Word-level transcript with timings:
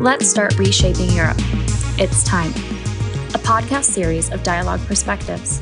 Let's 0.00 0.30
start 0.30 0.56
reshaping 0.56 1.10
Europe. 1.10 1.36
It's 1.98 2.24
time. 2.24 2.52
A 3.34 3.38
podcast 3.38 3.84
series 3.84 4.30
of 4.32 4.42
dialogue 4.42 4.80
perspectives, 4.86 5.58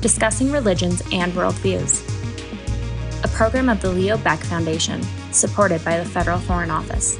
discussing 0.00 0.50
religions 0.50 1.02
and 1.12 1.30
worldviews. 1.34 2.00
A 3.22 3.28
program 3.28 3.68
of 3.68 3.82
the 3.82 3.90
Leo 3.90 4.16
Baeck 4.16 4.38
Foundation, 4.38 5.02
supported 5.30 5.84
by 5.84 5.98
the 5.98 6.06
Federal 6.06 6.38
Foreign 6.38 6.70
Office. 6.70 7.18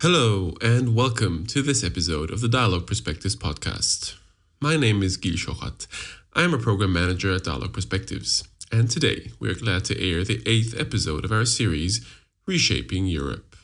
Hello, 0.00 0.54
and 0.60 0.94
welcome 0.94 1.46
to 1.46 1.62
this 1.62 1.82
episode 1.82 2.30
of 2.30 2.40
the 2.40 2.48
Dialogue 2.48 2.86
Perspectives 2.86 3.34
podcast. 3.34 4.14
My 4.60 4.76
name 4.76 5.02
is 5.02 5.16
Gil 5.16 5.34
Shohat. 5.34 5.88
I 6.32 6.42
am 6.44 6.54
a 6.54 6.58
program 6.58 6.92
manager 6.92 7.34
at 7.34 7.42
Dialogue 7.42 7.72
Perspectives 7.72 8.44
and 8.70 8.90
today 8.90 9.30
we 9.38 9.48
are 9.48 9.54
glad 9.54 9.84
to 9.86 9.98
air 10.00 10.24
the 10.24 10.42
eighth 10.46 10.78
episode 10.78 11.24
of 11.24 11.32
our 11.32 11.44
series, 11.44 12.04
Reshaping 12.46 13.06
Europe. 13.06 13.56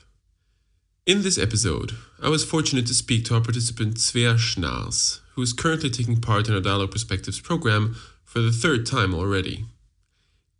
In 1.06 1.22
this 1.22 1.38
episode, 1.38 1.92
I 2.22 2.28
was 2.28 2.44
fortunate 2.44 2.86
to 2.86 2.94
speak 2.94 3.24
to 3.26 3.34
our 3.34 3.40
participant 3.40 3.96
Svea 3.96 4.36
Schnars, 4.36 5.20
who 5.34 5.42
is 5.42 5.52
currently 5.52 5.90
taking 5.90 6.20
part 6.20 6.48
in 6.48 6.54
our 6.54 6.60
Dialogue 6.60 6.92
Perspectives 6.92 7.40
program 7.40 7.96
for 8.24 8.40
the 8.40 8.52
third 8.52 8.86
time 8.86 9.14
already. 9.14 9.66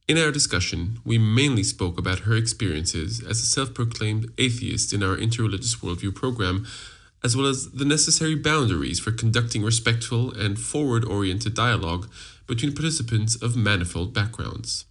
In 0.06 0.18
our 0.18 0.30
discussion, 0.30 0.98
we 1.04 1.16
mainly 1.16 1.62
spoke 1.62 1.98
about 1.98 2.20
her 2.20 2.36
experiences 2.36 3.22
as 3.22 3.40
a 3.40 3.46
self 3.46 3.72
proclaimed 3.72 4.30
atheist 4.36 4.92
in 4.92 5.02
our 5.02 5.16
Interreligious 5.16 5.76
Worldview 5.78 6.14
program, 6.14 6.66
as 7.24 7.34
well 7.34 7.46
as 7.46 7.72
the 7.72 7.86
necessary 7.86 8.34
boundaries 8.34 9.00
for 9.00 9.10
conducting 9.10 9.62
respectful 9.62 10.30
and 10.38 10.60
forward 10.60 11.04
oriented 11.04 11.54
dialogue 11.54 12.08
between 12.46 12.74
participants 12.74 13.34
of 13.42 13.56
manifold 13.56 14.12
backgrounds. 14.12 14.84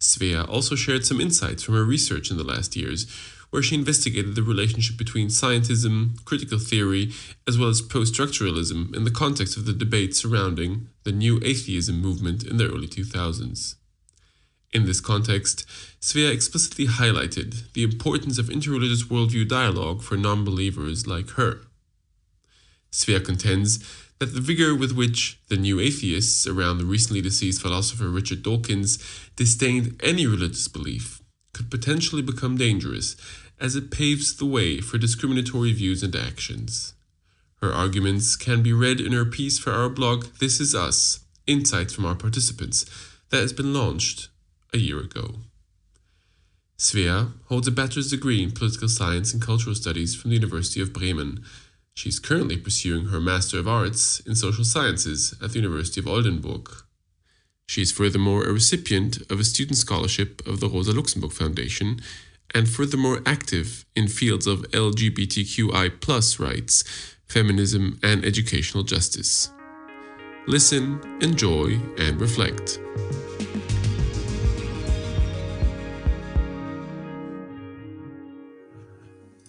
Svea 0.00 0.48
also 0.48 0.74
shared 0.74 1.04
some 1.04 1.20
insights 1.20 1.62
from 1.62 1.74
her 1.74 1.84
research 1.84 2.30
in 2.30 2.38
the 2.38 2.44
last 2.44 2.76
years, 2.76 3.06
where 3.50 3.62
she 3.62 3.74
investigated 3.74 4.34
the 4.34 4.42
relationship 4.42 4.96
between 4.96 5.28
scientism, 5.28 6.24
critical 6.24 6.58
theory, 6.58 7.12
as 7.46 7.58
well 7.58 7.68
as 7.68 7.82
post 7.82 8.14
structuralism 8.14 8.94
in 8.94 9.04
the 9.04 9.10
context 9.10 9.56
of 9.56 9.66
the 9.66 9.72
debate 9.72 10.14
surrounding 10.14 10.88
the 11.04 11.12
new 11.12 11.40
atheism 11.44 12.00
movement 12.00 12.42
in 12.44 12.56
the 12.56 12.66
early 12.66 12.86
2000s. 12.86 13.74
In 14.72 14.84
this 14.84 15.00
context, 15.00 15.66
Svea 16.00 16.30
explicitly 16.30 16.86
highlighted 16.86 17.72
the 17.72 17.82
importance 17.82 18.38
of 18.38 18.46
interreligious 18.46 19.04
worldview 19.04 19.48
dialogue 19.48 20.02
for 20.02 20.16
non 20.16 20.44
believers 20.44 21.06
like 21.06 21.30
her. 21.30 21.62
Svea 22.92 23.24
contends 23.24 23.78
that 24.18 24.34
the 24.34 24.40
vigor 24.40 24.74
with 24.74 24.92
which 24.92 25.40
the 25.48 25.56
new 25.56 25.80
atheists 25.80 26.46
around 26.46 26.78
the 26.78 26.84
recently 26.84 27.22
deceased 27.22 27.62
philosopher 27.62 28.08
Richard 28.08 28.42
Dawkins 28.42 28.98
disdained 29.36 29.98
any 30.02 30.26
religious 30.26 30.68
belief 30.68 31.22
could 31.52 31.70
potentially 31.70 32.22
become 32.22 32.56
dangerous 32.56 33.16
as 33.60 33.74
it 33.74 33.90
paves 33.90 34.36
the 34.36 34.46
way 34.46 34.80
for 34.80 34.98
discriminatory 34.98 35.72
views 35.72 36.02
and 36.02 36.14
actions. 36.14 36.94
Her 37.60 37.72
arguments 37.72 38.36
can 38.36 38.62
be 38.62 38.72
read 38.72 39.00
in 39.00 39.12
her 39.12 39.24
piece 39.24 39.58
for 39.58 39.72
our 39.72 39.88
blog 39.88 40.26
This 40.40 40.60
Is 40.60 40.74
Us 40.74 41.20
Insights 41.46 41.94
from 41.94 42.04
Our 42.04 42.14
Participants 42.14 42.84
that 43.30 43.40
has 43.40 43.52
been 43.52 43.72
launched 43.72 44.28
a 44.72 44.78
year 44.78 44.98
ago. 44.98 45.36
Svea 46.78 47.32
holds 47.46 47.66
a 47.66 47.72
bachelor's 47.72 48.10
degree 48.10 48.42
in 48.42 48.52
political 48.52 48.88
science 48.88 49.32
and 49.32 49.42
cultural 49.42 49.74
studies 49.74 50.14
from 50.14 50.30
the 50.30 50.36
University 50.36 50.80
of 50.80 50.92
Bremen 50.92 51.44
She's 51.98 52.20
currently 52.20 52.56
pursuing 52.56 53.06
her 53.06 53.18
Master 53.20 53.58
of 53.58 53.66
Arts 53.66 54.20
in 54.20 54.36
Social 54.36 54.62
Sciences 54.62 55.34
at 55.42 55.50
the 55.50 55.58
University 55.58 55.98
of 55.98 56.06
Oldenburg. 56.06 56.70
She 57.66 57.82
is 57.82 57.90
furthermore 57.90 58.44
a 58.44 58.52
recipient 58.52 59.18
of 59.28 59.40
a 59.40 59.44
student 59.44 59.78
scholarship 59.78 60.46
of 60.46 60.60
the 60.60 60.68
Rosa 60.68 60.92
Luxemburg 60.92 61.32
Foundation 61.32 62.00
and 62.54 62.68
furthermore 62.68 63.20
active 63.26 63.84
in 63.96 64.06
fields 64.06 64.46
of 64.46 64.60
LGBTQI 64.70 66.38
rights, 66.38 66.84
feminism, 67.26 67.98
and 68.00 68.24
educational 68.24 68.84
justice. 68.84 69.50
Listen, 70.46 71.00
enjoy, 71.20 71.80
and 71.98 72.20
reflect. 72.20 72.78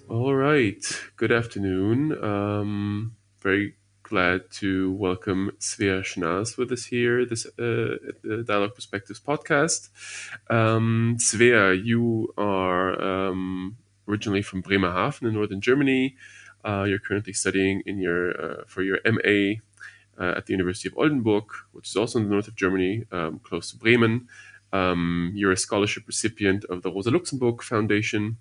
All 0.10 0.34
right. 0.34 0.84
Good 1.18 1.32
afternoon. 1.32 2.18
Um, 2.24 3.16
very 3.42 3.76
glad 4.02 4.50
to 4.54 4.92
welcome 4.94 5.52
Svea 5.60 6.02
Schnars 6.02 6.58
with 6.58 6.72
us 6.72 6.86
here 6.86 7.28
this 7.28 7.46
uh, 7.46 8.02
the 8.24 8.44
Dialogue 8.44 8.74
Perspectives 8.74 9.20
podcast. 9.20 9.90
Um, 10.50 11.18
Svea, 11.20 11.86
you 11.86 12.34
are 12.40 13.00
um, 13.00 13.78
originally 14.08 14.42
from 14.42 14.62
Bremerhaven 14.62 15.28
in 15.28 15.36
northern 15.36 15.62
Germany. 15.62 16.16
Uh, 16.66 16.88
you're 16.90 16.98
currently 16.98 17.34
studying 17.34 17.84
in 17.86 18.00
your 18.00 18.32
uh, 18.42 18.64
for 18.66 18.82
your 18.82 18.98
MA 19.06 19.62
uh, 20.18 20.34
at 20.38 20.48
the 20.48 20.54
University 20.54 20.90
of 20.90 20.98
Oldenburg, 20.98 21.44
which 21.72 21.88
is 21.88 21.96
also 21.96 22.18
in 22.18 22.26
the 22.26 22.32
north 22.32 22.48
of 22.48 22.56
Germany, 22.56 23.06
um, 23.12 23.38
close 23.44 23.70
to 23.70 23.78
Bremen. 23.78 24.28
Um, 24.74 25.32
you're 25.36 25.52
a 25.52 25.58
scholarship 25.58 26.08
recipient 26.08 26.66
of 26.66 26.82
the 26.82 26.92
Rosa 26.92 27.12
Luxemburg 27.12 27.62
Foundation 27.62 28.38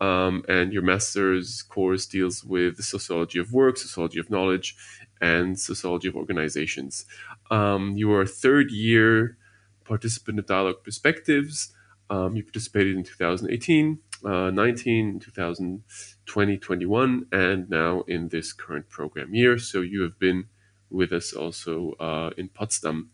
um, 0.00 0.44
and 0.48 0.72
your 0.72 0.82
master's 0.82 1.62
course 1.62 2.06
deals 2.06 2.44
with 2.44 2.76
the 2.76 2.82
sociology 2.82 3.38
of 3.38 3.52
work, 3.52 3.76
sociology 3.76 4.20
of 4.20 4.30
knowledge, 4.30 4.76
and 5.20 5.58
sociology 5.58 6.08
of 6.08 6.16
organizations. 6.16 7.06
Um, 7.50 7.96
you 7.96 8.12
are 8.12 8.22
a 8.22 8.26
third 8.26 8.70
year 8.70 9.36
participant 9.84 10.38
of 10.38 10.46
Dialogue 10.46 10.84
Perspectives. 10.84 11.72
Um, 12.10 12.36
you 12.36 12.42
participated 12.42 12.96
in 12.96 13.04
2018, 13.04 13.98
uh, 14.24 14.50
19, 14.50 15.20
2020, 15.20 16.58
21, 16.58 17.26
and 17.32 17.68
now 17.68 18.02
in 18.02 18.28
this 18.28 18.52
current 18.52 18.88
program 18.88 19.34
year. 19.34 19.58
So 19.58 19.80
you 19.80 20.02
have 20.02 20.18
been 20.18 20.44
with 20.90 21.12
us 21.12 21.32
also 21.32 21.92
uh, 22.00 22.30
in 22.36 22.48
Potsdam 22.48 23.10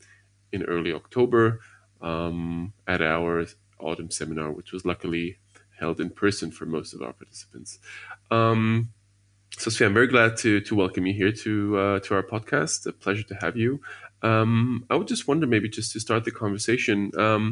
in 0.53 0.63
early 0.65 0.93
October 0.93 1.61
um, 2.01 2.73
at 2.87 3.03
our 3.03 3.47
autumn 3.81 4.11
seminar, 4.11 4.53
which 4.53 4.73
was 4.73 4.85
luckily 4.85 5.39
held 5.85 5.99
in 6.05 6.11
person 6.25 6.49
for 6.57 6.67
most 6.77 6.91
of 6.95 7.01
our 7.07 7.15
participants. 7.23 7.71
Um, 8.39 8.91
so, 9.61 9.71
Svea, 9.71 9.87
I'm 9.87 9.95
very 10.01 10.11
glad 10.17 10.31
to 10.43 10.51
to 10.69 10.73
welcome 10.83 11.05
you 11.09 11.15
here 11.23 11.33
to 11.45 11.53
uh, 11.85 11.99
to 12.05 12.11
our 12.17 12.27
podcast. 12.35 12.79
A 12.87 12.93
pleasure 13.05 13.27
to 13.33 13.37
have 13.45 13.57
you. 13.65 13.71
Um, 14.31 14.85
I 14.91 14.95
would 14.99 15.11
just 15.15 15.25
wonder, 15.29 15.47
maybe 15.47 15.69
just 15.81 15.93
to 15.93 16.01
start 16.07 16.23
the 16.25 16.31
conversation, 16.45 16.99
um, 17.27 17.45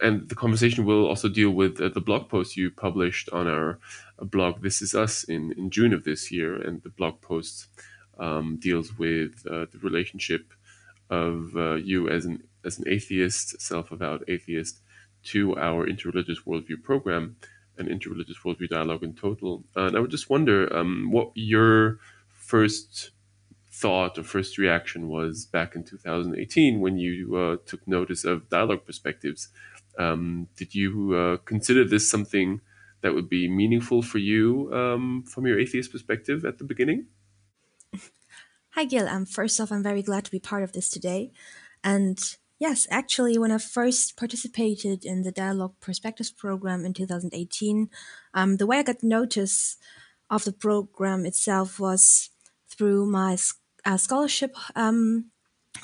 and 0.00 0.28
the 0.28 0.34
conversation 0.34 0.84
will 0.84 1.06
also 1.06 1.28
deal 1.28 1.50
with 1.50 1.80
uh, 1.80 1.88
the 1.88 2.00
blog 2.08 2.28
post 2.28 2.56
you 2.56 2.70
published 2.70 3.28
on 3.38 3.46
our 3.48 3.78
uh, 4.18 4.24
blog. 4.24 4.62
This 4.62 4.78
is 4.86 4.94
us 4.94 5.24
in 5.24 5.42
in 5.60 5.70
June 5.70 5.92
of 5.92 6.02
this 6.04 6.22
year, 6.36 6.52
and 6.66 6.82
the 6.82 6.90
blog 6.90 7.14
post 7.20 7.54
um, 8.18 8.46
deals 8.66 8.88
with 8.98 9.32
uh, 9.50 9.66
the 9.72 9.78
relationship 9.88 10.44
of 11.10 11.34
uh, 11.56 11.74
you 11.90 12.08
as 12.16 12.24
an 12.26 12.36
as 12.64 12.78
an 12.78 12.84
atheist, 12.96 13.60
self-avowed 13.60 14.22
atheist, 14.28 14.74
to 15.32 15.56
our 15.56 15.86
interreligious 15.86 16.44
worldview 16.46 16.82
program 16.82 17.36
and 17.76 17.88
interreligious 17.88 18.36
worldview 18.44 18.68
dialogue 18.68 19.02
in 19.02 19.14
total. 19.14 19.64
And 19.76 19.96
I 19.96 20.00
would 20.00 20.10
just 20.10 20.28
wonder 20.28 20.74
um, 20.74 21.10
what 21.10 21.30
your 21.34 21.98
first 22.30 23.10
thought 23.70 24.18
or 24.18 24.24
first 24.24 24.58
reaction 24.58 25.08
was 25.08 25.46
back 25.46 25.76
in 25.76 25.84
2018 25.84 26.80
when 26.80 26.98
you 26.98 27.36
uh, 27.36 27.56
took 27.66 27.86
notice 27.86 28.24
of 28.24 28.48
dialogue 28.48 28.84
perspectives. 28.84 29.48
Um, 29.98 30.48
did 30.56 30.74
you 30.74 31.14
uh, 31.14 31.36
consider 31.44 31.84
this 31.84 32.10
something 32.10 32.60
that 33.02 33.14
would 33.14 33.28
be 33.28 33.48
meaningful 33.48 34.02
for 34.02 34.18
you 34.18 34.72
um, 34.72 35.24
from 35.24 35.46
your 35.46 35.58
atheist 35.58 35.92
perspective 35.92 36.44
at 36.44 36.58
the 36.58 36.64
beginning? 36.64 37.06
Hi, 38.70 38.84
Gil. 38.84 39.08
Um, 39.08 39.26
first 39.26 39.60
off, 39.60 39.72
I'm 39.72 39.82
very 39.82 40.02
glad 40.02 40.24
to 40.24 40.30
be 40.30 40.40
part 40.40 40.62
of 40.62 40.72
this 40.72 40.90
today. 40.90 41.32
And 41.84 42.18
Yes, 42.58 42.88
actually, 42.90 43.38
when 43.38 43.52
I 43.52 43.58
first 43.58 44.16
participated 44.16 45.04
in 45.04 45.22
the 45.22 45.30
Dialogue 45.30 45.74
Perspectives 45.80 46.32
program 46.32 46.84
in 46.84 46.92
2018, 46.92 47.88
um, 48.34 48.56
the 48.56 48.66
way 48.66 48.78
I 48.78 48.82
got 48.82 49.00
notice 49.00 49.76
of 50.28 50.42
the 50.42 50.52
program 50.52 51.24
itself 51.24 51.78
was 51.78 52.30
through 52.68 53.06
my 53.06 53.36
uh, 53.84 53.96
scholarship 53.96 54.56
um, 54.74 55.26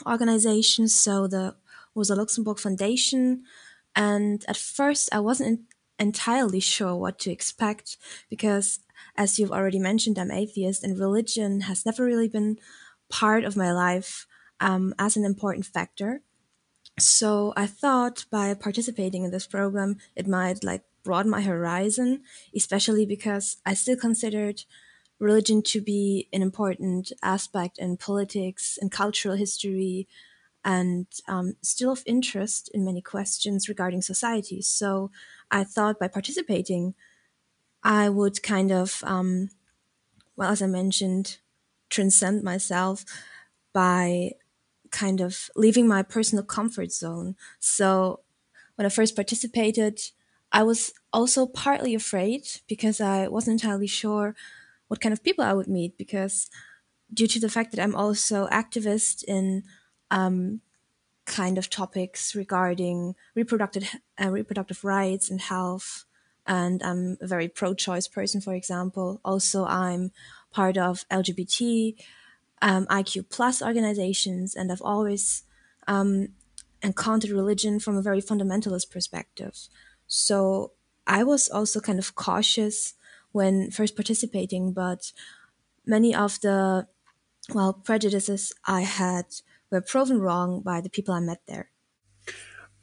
organization, 0.05 0.89
so 0.89 1.29
the 1.29 1.55
Rosa 1.95 2.17
Luxemburg 2.17 2.59
Foundation. 2.59 3.45
And 3.95 4.45
at 4.49 4.57
first, 4.57 5.09
I 5.13 5.21
wasn't 5.21 5.61
entirely 6.01 6.59
sure 6.59 6.97
what 6.97 7.21
to 7.21 7.31
expect 7.31 7.99
because, 8.29 8.81
as 9.17 9.39
you've 9.39 9.53
already 9.53 9.79
mentioned, 9.79 10.19
I'm 10.19 10.33
atheist, 10.33 10.83
and 10.83 10.99
religion 10.99 11.63
has 11.63 11.87
never 11.87 12.05
really 12.05 12.29
been 12.29 12.59
part 13.09 13.45
of 13.45 13.57
my 13.57 13.71
life 13.73 14.27
um, 14.59 14.93
as 14.99 15.17
an 15.17 15.25
important 15.25 15.67
factor 15.67 16.23
so 16.99 17.53
I 17.57 17.67
thought 17.67 18.25
by 18.31 18.55
participating 18.55 19.25
in 19.25 19.31
this 19.31 19.47
program, 19.47 19.99
it 20.15 20.29
might 20.29 20.63
like 20.63 20.85
broaden 21.03 21.31
my 21.31 21.43
horizon, 21.43 22.23
especially 22.55 23.05
because 23.05 23.57
I 23.67 23.75
still 23.75 23.97
considered 23.97 24.65
religion 25.19 25.63
to 25.63 25.81
be 25.81 26.29
an 26.33 26.43
important 26.43 27.13
aspect 27.23 27.79
in 27.79 27.97
politics 27.97 28.79
and 28.81 28.91
cultural 28.91 29.37
history 29.37 30.09
and 30.65 31.07
um, 31.29 31.57
still 31.63 31.93
of 31.93 32.03
interest 32.07 32.71
in 32.73 32.85
many 32.85 33.03
questions 33.03 33.69
regarding 33.69 34.01
society. 34.03 34.63
So 34.63 35.11
I 35.51 35.65
thought 35.65 36.01
by 36.01 36.09
participating, 36.09 36.95
I 37.83 38.09
would 38.09 38.43
kind 38.43 38.73
of, 38.73 39.03
um, 39.05 39.51
well, 40.37 40.51
as 40.51 40.63
I 40.63 40.67
mentioned, 40.67 41.39
transcend 41.91 42.43
myself 42.43 43.05
by 43.73 44.33
kind 44.95 45.21
of 45.21 45.51
leaving 45.57 45.89
my 45.89 46.03
personal 46.03 46.45
comfort 46.45 46.93
zone. 46.93 47.35
So 47.59 48.21
when 48.77 48.87
I 48.87 48.89
first 48.89 49.17
participated, 49.17 50.01
I 50.53 50.63
was 50.63 50.93
also 51.13 51.47
partly 51.47 51.95
afraid 51.97 52.43
because 52.69 53.01
I 53.01 53.27
wasn't 53.27 53.61
entirely 53.61 53.89
sure 53.89 54.37
what 54.87 55.01
kind 55.01 55.13
of 55.13 55.25
people 55.25 55.45
I 55.45 55.53
would 55.53 55.67
meet 55.67 55.99
because 55.99 56.49
due 57.13 57.27
to 57.27 57.41
the 57.41 57.49
fact 57.49 57.73
that 57.73 57.83
I'm 57.83 57.97
also 57.97 58.47
activist 58.49 59.25
in 59.25 59.65
um, 60.13 60.61
kind 61.27 61.59
of 61.59 61.71
topics 61.71 62.37
regarding 62.37 63.17
reproductive 63.35 63.97
uh, 64.23 64.31
reproductive 64.31 64.85
rights 64.85 65.29
and 65.29 65.41
health, 65.41 66.05
and 66.47 66.83
I'm 66.83 67.17
a 67.21 67.27
very 67.27 67.49
pro-choice 67.49 68.07
person, 68.07 68.41
for 68.41 68.55
example. 68.55 69.21
Also, 69.25 69.65
I'm 69.65 70.13
part 70.53 70.77
of 70.77 71.05
LGBT 71.11 71.97
um, 72.65 72.87
IQ 72.87 73.29
plus 73.29 73.61
organizations, 73.61 74.57
and 74.57 74.73
I've 74.73 74.81
always 74.81 75.43
um, 75.87 76.29
encountered 76.83 77.31
religion 77.31 77.79
from 77.79 77.95
a 77.97 78.03
very 78.03 78.23
fundamentalist 78.23 78.91
perspective. 78.91 79.69
So 80.07 80.73
I 81.07 81.25
was 81.25 81.51
also 81.51 81.79
kind 81.79 81.99
of 81.99 82.15
cautious 82.15 82.95
when 83.33 83.71
first 83.71 83.95
participating, 83.95 84.73
but 84.73 85.13
many 85.85 86.15
of 86.15 86.41
the 86.41 86.89
well 87.53 87.75
prejudices 87.75 88.55
I 88.65 88.81
had 88.81 89.27
were 89.71 89.83
proven 89.83 90.21
wrong 90.21 90.63
by 90.63 90.81
the 90.81 90.89
people 90.89 91.13
I 91.13 91.21
met 91.21 91.43
there. 91.47 91.69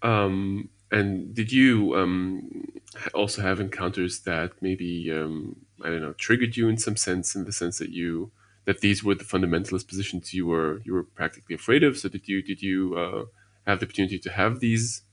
Um, 0.03 0.69
and 0.91 1.33
did 1.33 1.51
you 1.51 1.95
um, 1.95 2.67
also 3.15 3.41
have 3.41 3.59
encounters 3.59 4.19
that 4.21 4.51
maybe 4.61 5.11
um, 5.11 5.55
I 5.83 5.89
don't 5.89 6.03
know 6.03 6.13
triggered 6.13 6.55
you 6.55 6.69
in 6.69 6.77
some 6.77 6.97
sense, 6.97 7.33
in 7.33 7.45
the 7.45 7.51
sense 7.51 7.79
that 7.79 7.89
you 7.89 8.31
that 8.65 8.81
these 8.81 9.03
were 9.03 9.15
the 9.15 9.23
fundamentalist 9.23 9.87
positions 9.87 10.33
you 10.33 10.45
were 10.47 10.81
you 10.85 10.93
were 10.93 11.03
practically 11.03 11.55
afraid 11.55 11.83
of? 11.83 11.97
So 11.97 12.09
did 12.09 12.27
you 12.27 12.41
did 12.41 12.61
you 12.61 12.95
uh, 12.95 13.25
have 13.65 13.79
the 13.79 13.85
opportunity 13.85 14.19
to 14.19 14.31
have 14.31 14.59
these 14.59 15.03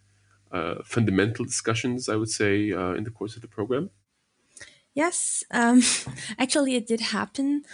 uh, 0.52 0.76
fundamental 0.84 1.44
discussions? 1.44 2.08
I 2.08 2.16
would 2.16 2.30
say 2.30 2.72
uh, 2.72 2.92
in 2.92 3.04
the 3.04 3.10
course 3.10 3.36
of 3.36 3.42
the 3.42 3.48
program. 3.48 3.90
Yes, 4.94 5.44
um, 5.50 5.82
actually, 6.38 6.74
it 6.74 6.86
did 6.86 7.00
happen. 7.00 7.64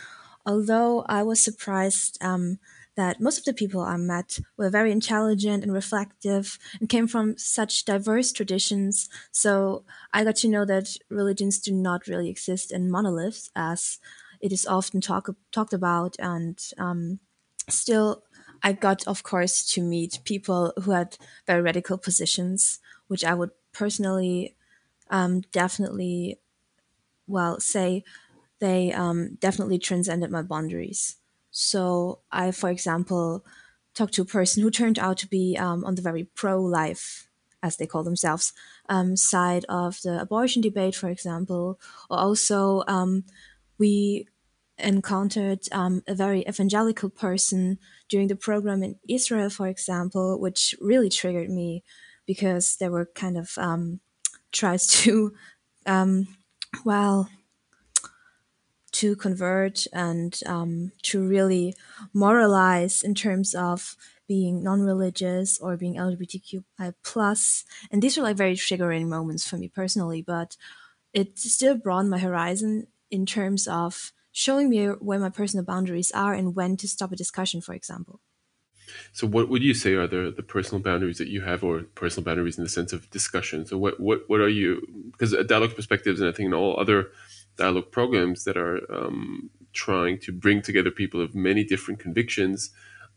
Although 0.46 1.06
I 1.08 1.22
was 1.22 1.40
surprised 1.40 2.22
um, 2.22 2.58
that 2.96 3.20
most 3.20 3.38
of 3.38 3.44
the 3.44 3.54
people 3.54 3.80
I 3.80 3.96
met 3.96 4.38
were 4.56 4.70
very 4.70 4.92
intelligent 4.92 5.62
and 5.62 5.72
reflective 5.72 6.58
and 6.78 6.88
came 6.88 7.06
from 7.06 7.36
such 7.38 7.84
diverse 7.84 8.30
traditions. 8.30 9.08
So 9.32 9.84
I 10.12 10.22
got 10.22 10.36
to 10.36 10.48
know 10.48 10.64
that 10.66 10.96
religions 11.08 11.58
do 11.58 11.72
not 11.72 12.06
really 12.06 12.28
exist 12.28 12.70
in 12.70 12.90
monoliths, 12.90 13.50
as 13.56 13.98
it 14.44 14.52
is 14.52 14.67
often 14.67 15.00
talk, 15.00 15.35
talked 15.52 15.73
about. 15.73 16.17
And 16.19 16.61
um, 16.76 17.19
still, 17.67 18.23
I 18.62 18.73
got, 18.73 19.08
of 19.08 19.23
course, 19.23 19.64
to 19.73 19.82
meet 19.82 20.20
people 20.25 20.75
who 20.82 20.91
had 20.91 21.17
very 21.46 21.62
radical 21.62 21.96
positions, 21.96 22.79
which 23.08 23.25
I 23.25 23.32
would 23.32 23.52
personally 23.73 24.55
um, 25.08 25.41
definitely, 25.50 26.41
well, 27.26 27.58
say 27.58 28.05
they 28.58 28.93
um, 28.93 29.38
definitely 29.41 29.79
transcended 29.79 30.31
my 30.31 30.43
boundaries. 30.43 31.17
So 31.50 32.19
I, 32.31 32.50
for 32.50 32.69
example, 32.69 33.46
talked 33.94 34.12
to 34.14 34.23
a 34.23 34.26
person 34.26 34.62
who 34.62 34.70
turned 34.70 34.99
out 34.99 35.17
to 35.19 35.26
be 35.26 35.56
um, 35.58 35.87
on 35.87 35.94
the 35.94 36.02
very 36.02 36.25
pro-life, 36.25 37.29
as 37.62 37.79
they 37.79 37.87
call 37.87 38.05
themselves, 38.05 38.52
um, 38.91 39.17
side 39.17 39.64
of 39.70 40.02
the 40.02 40.20
abortion 40.20 40.61
debate, 40.61 40.94
for 40.94 41.08
example. 41.08 41.81
Or 42.11 42.19
also, 42.19 42.85
um, 42.87 43.25
we 43.79 44.29
encountered 44.78 45.60
um, 45.72 46.02
a 46.06 46.14
very 46.14 46.40
evangelical 46.48 47.08
person 47.08 47.78
during 48.08 48.28
the 48.28 48.36
program 48.36 48.82
in 48.82 48.96
Israel, 49.08 49.50
for 49.50 49.68
example, 49.68 50.38
which 50.40 50.74
really 50.80 51.08
triggered 51.08 51.50
me 51.50 51.84
because 52.26 52.76
there 52.76 52.90
were 52.90 53.06
kind 53.14 53.36
of 53.36 53.56
um, 53.58 54.00
tries 54.52 54.86
to, 55.02 55.34
um, 55.86 56.26
well, 56.84 57.28
to 58.92 59.16
convert 59.16 59.86
and 59.92 60.40
um, 60.46 60.92
to 61.02 61.26
really 61.26 61.74
moralize 62.12 63.02
in 63.02 63.14
terms 63.14 63.54
of 63.54 63.96
being 64.28 64.62
non-religious 64.62 65.58
or 65.58 65.76
being 65.76 65.96
LGBTQ 65.96 66.64
plus. 67.02 67.64
And 67.90 68.02
these 68.02 68.16
are 68.16 68.22
like 68.22 68.36
very 68.36 68.54
triggering 68.54 69.08
moments 69.08 69.46
for 69.46 69.56
me 69.56 69.68
personally, 69.68 70.22
but 70.22 70.56
it 71.12 71.38
still 71.38 71.76
broadened 71.76 72.10
my 72.10 72.18
horizon 72.18 72.86
in 73.10 73.26
terms 73.26 73.66
of 73.68 74.12
showing 74.34 74.69
me 74.69 74.86
where 74.86 75.20
my 75.20 75.31
personal 75.31 75.64
boundaries 75.64 76.10
are 76.12 76.34
and 76.34 76.56
when 76.56 76.76
to 76.76 76.88
stop 76.88 77.12
a 77.12 77.16
discussion, 77.16 77.60
for 77.60 77.72
example. 77.72 78.20
So, 79.12 79.26
what 79.26 79.48
would 79.48 79.62
you 79.62 79.75
say 79.75 79.94
are 79.94 80.08
the, 80.08 80.32
the 80.36 80.42
personal 80.42 80.82
boundaries 80.82 81.19
that 81.19 81.28
you 81.28 81.40
have, 81.42 81.64
or 81.64 81.84
personal 81.94 82.25
boundaries 82.25 82.58
in 82.58 82.64
the 82.64 82.70
sense 82.70 82.92
of 82.92 83.08
discussion? 83.10 83.64
So, 83.64 83.78
what 83.78 83.98
what, 83.98 84.25
what 84.26 84.40
are 84.40 84.48
you? 84.48 84.82
Because 85.12 85.32
dialogue 85.46 85.75
perspectives, 85.75 86.20
and 86.20 86.28
I 86.28 86.32
think 86.32 86.48
in 86.48 86.54
all 86.54 86.78
other 86.78 87.12
dialogue 87.56 87.90
programs 87.92 88.44
that 88.44 88.56
are 88.56 88.81
um, 88.92 89.48
trying 89.72 90.19
to 90.19 90.32
bring 90.32 90.60
together 90.60 90.90
people 90.90 91.20
of 91.20 91.34
many 91.34 91.64
different 91.64 92.00
convictions, 92.00 92.70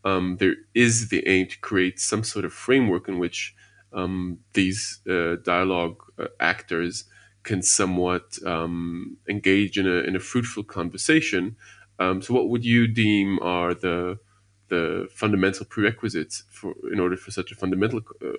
um, 0.04 0.36
there 0.38 0.54
is 0.74 1.08
the 1.08 1.26
aim 1.28 1.48
to 1.48 1.58
create 1.58 1.98
some 2.00 2.22
sort 2.24 2.44
of 2.44 2.52
framework 2.52 3.08
in 3.08 3.18
which 3.18 3.54
um, 3.92 4.38
these 4.54 5.00
uh, 5.10 5.36
dialogue 5.42 6.02
uh, 6.18 6.26
actors 6.40 7.04
can 7.44 7.62
somewhat 7.62 8.38
um, 8.44 9.16
engage 9.28 9.78
in 9.78 9.86
a, 9.86 10.00
in 10.00 10.16
a 10.16 10.20
fruitful 10.20 10.64
conversation. 10.64 11.56
Um, 11.98 12.22
so, 12.22 12.34
what 12.34 12.48
would 12.48 12.64
you 12.64 12.86
deem 12.86 13.38
are 13.40 13.74
the 13.74 14.18
the 14.68 15.08
fundamental 15.10 15.64
prerequisites 15.64 16.44
for 16.50 16.74
in 16.92 17.00
order 17.00 17.16
for 17.16 17.30
such 17.30 17.50
a 17.50 17.54
fundamental 17.54 18.00
uh, 18.22 18.32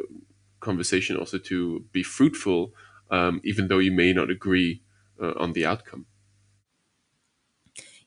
conversation 0.59 1.17
also 1.17 1.37
to 1.37 1.85
be 1.91 2.03
fruitful, 2.03 2.73
um, 3.09 3.41
even 3.43 3.67
though 3.67 3.79
you 3.79 3.91
may 3.91 4.13
not 4.13 4.29
agree 4.29 4.83
uh, 5.21 5.33
on 5.37 5.53
the 5.53 5.65
outcome. 5.65 6.05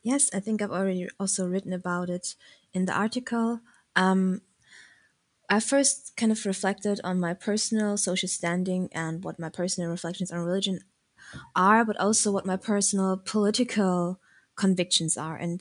Yes, 0.02 0.30
I 0.34 0.40
think 0.40 0.60
I've 0.60 0.72
already 0.72 1.08
also 1.18 1.46
written 1.46 1.72
about 1.72 2.10
it 2.10 2.34
in 2.72 2.86
the 2.86 2.92
article. 2.92 3.60
Um, 3.94 4.42
I 5.52 5.60
first 5.60 6.16
kind 6.16 6.32
of 6.32 6.46
reflected 6.46 7.00
on 7.04 7.20
my 7.20 7.34
personal 7.34 7.96
social 7.96 8.28
standing 8.28 8.88
and 8.92 9.22
what 9.22 9.38
my 9.38 9.50
personal 9.50 9.90
reflections 9.90 10.32
on 10.32 10.40
religion 10.40 10.80
are, 11.54 11.84
but 11.84 11.98
also 11.98 12.32
what 12.32 12.46
my 12.46 12.56
personal 12.56 13.16
political 13.18 14.20
convictions 14.56 15.16
are. 15.16 15.36
And 15.36 15.60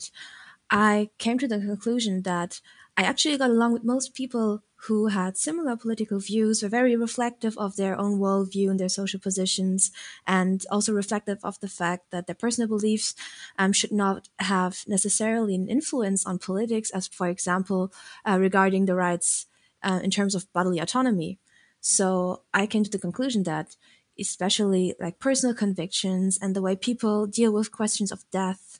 I 0.70 1.10
came 1.18 1.38
to 1.38 1.48
the 1.48 1.58
conclusion 1.58 2.22
that 2.22 2.60
I 2.96 3.02
actually 3.04 3.38
got 3.38 3.50
along 3.50 3.72
with 3.72 3.84
most 3.84 4.14
people 4.14 4.62
who 4.86 5.08
had 5.08 5.36
similar 5.36 5.76
political 5.76 6.18
views, 6.18 6.62
were 6.62 6.68
very 6.68 6.96
reflective 6.96 7.56
of 7.58 7.76
their 7.76 7.98
own 7.98 8.18
worldview 8.18 8.70
and 8.70 8.80
their 8.80 8.88
social 8.88 9.20
positions, 9.20 9.92
and 10.26 10.64
also 10.70 10.92
reflective 10.92 11.38
of 11.44 11.60
the 11.60 11.68
fact 11.68 12.10
that 12.10 12.26
their 12.26 12.34
personal 12.34 12.68
beliefs 12.68 13.14
um, 13.58 13.72
should 13.72 13.92
not 13.92 14.28
have 14.40 14.84
necessarily 14.88 15.54
an 15.54 15.68
influence 15.68 16.26
on 16.26 16.38
politics, 16.38 16.90
as, 16.90 17.08
for 17.08 17.28
example, 17.28 17.92
uh, 18.28 18.38
regarding 18.38 18.86
the 18.86 18.94
rights 18.96 19.46
uh, 19.82 20.00
in 20.02 20.10
terms 20.10 20.34
of 20.34 20.52
bodily 20.52 20.78
autonomy. 20.78 21.38
So 21.80 22.42
I 22.54 22.66
came 22.66 22.84
to 22.84 22.90
the 22.90 22.98
conclusion 22.98 23.42
that 23.44 23.76
especially 24.18 24.94
like 25.00 25.18
personal 25.18 25.54
convictions 25.54 26.38
and 26.40 26.54
the 26.54 26.62
way 26.62 26.76
people 26.76 27.26
deal 27.26 27.52
with 27.52 27.72
questions 27.72 28.12
of 28.12 28.28
death 28.30 28.78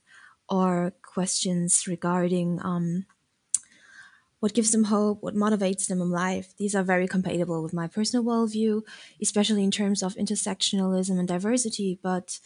or 0.49 0.93
questions 1.03 1.87
regarding 1.87 2.61
um, 2.63 3.07
what 4.41 4.55
gives 4.55 4.73
them 4.73 4.85
hope, 4.85 5.23
what 5.23 5.35
motivates 5.35 5.87
them 5.87 6.01
in 6.01 6.11
life. 6.11 6.53
These 6.59 6.75
are 6.75 6.83
very 6.83 7.07
compatible 7.07 7.63
with 7.63 7.73
my 7.73 7.87
personal 7.87 8.25
worldview, 8.25 8.83
especially 9.21 9.65
in 9.65 9.71
terms 9.71 10.03
of 10.03 10.17
intersectionalism 10.17 11.19
and 11.19 11.29
diversity. 11.29 11.99
But 12.03 12.41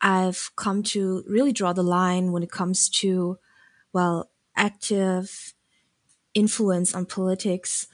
I've 0.00 0.50
come 0.54 0.82
to 0.84 1.24
really 1.26 1.52
draw 1.52 1.72
the 1.72 1.82
line 1.82 2.30
when 2.30 2.42
it 2.42 2.50
comes 2.50 2.88
to, 3.00 3.38
well, 3.92 4.30
active 4.54 5.54
influence 6.34 6.94
on 6.94 7.06
politics 7.06 7.86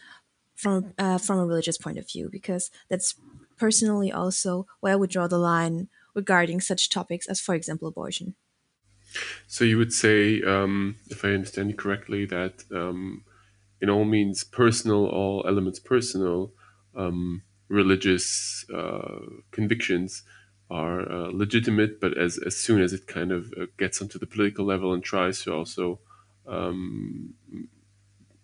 from 0.55 0.93
uh, 0.99 1.19
from 1.19 1.39
a 1.39 1.47
religious 1.47 1.79
point 1.79 1.99
of 1.99 2.11
view, 2.11 2.29
because 2.31 2.71
that's 2.89 3.15
personally 3.57 4.13
also 4.13 4.67
where 4.81 4.93
I 4.93 4.97
would 4.97 5.11
draw 5.11 5.29
the 5.29 5.39
line 5.39 5.89
regarding 6.15 6.61
such 6.61 6.91
topics 6.91 7.29
as, 7.29 7.41
for 7.41 7.55
example, 7.55 7.89
abortion. 7.89 8.35
So 9.47 9.65
you 9.65 9.79
would 9.79 9.93
say, 9.93 10.43
um, 10.43 10.97
if 11.09 11.25
I 11.25 11.29
understand 11.29 11.71
you 11.71 11.77
correctly, 11.77 12.27
that 12.27 12.65
um, 12.73 13.25
in 13.81 13.91
all 13.91 14.05
means 14.05 14.45
personal, 14.45 15.07
all 15.07 15.45
elements 15.47 15.81
personal, 15.81 16.53
um, 16.95 17.43
religious 17.69 18.65
uh, 18.73 19.21
convictions 19.51 20.23
are 20.71 21.11
uh, 21.11 21.31
legitimate, 21.33 22.01
but 22.01 22.17
as, 22.17 22.39
as 22.39 22.57
soon 22.57 22.81
as 22.81 22.93
it 22.93 23.07
kind 23.07 23.33
of 23.33 23.53
uh, 23.61 23.67
gets 23.77 24.01
onto 24.01 24.19
the 24.19 24.27
political 24.27 24.65
level 24.65 24.93
and 24.93 25.03
tries 25.03 25.43
to 25.43 25.53
also 25.53 25.99
um, 26.47 27.35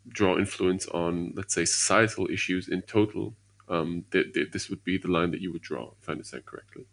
draw 0.09 0.39
influence 0.39 0.87
on, 0.89 1.33
let's 1.37 1.55
say, 1.55 1.65
societal 1.65 2.29
issues 2.31 2.69
in 2.69 2.83
total, 2.83 3.37
um, 3.69 4.05
th- 4.13 4.33
th- 4.35 4.51
this 4.53 4.71
would 4.71 4.85
be 4.85 4.99
the 4.99 5.09
line 5.11 5.31
that 5.33 5.41
you 5.41 5.53
would 5.53 5.63
draw, 5.63 5.93
if 6.01 6.09
I 6.09 6.13
understand 6.13 6.47
correctly. 6.47 6.87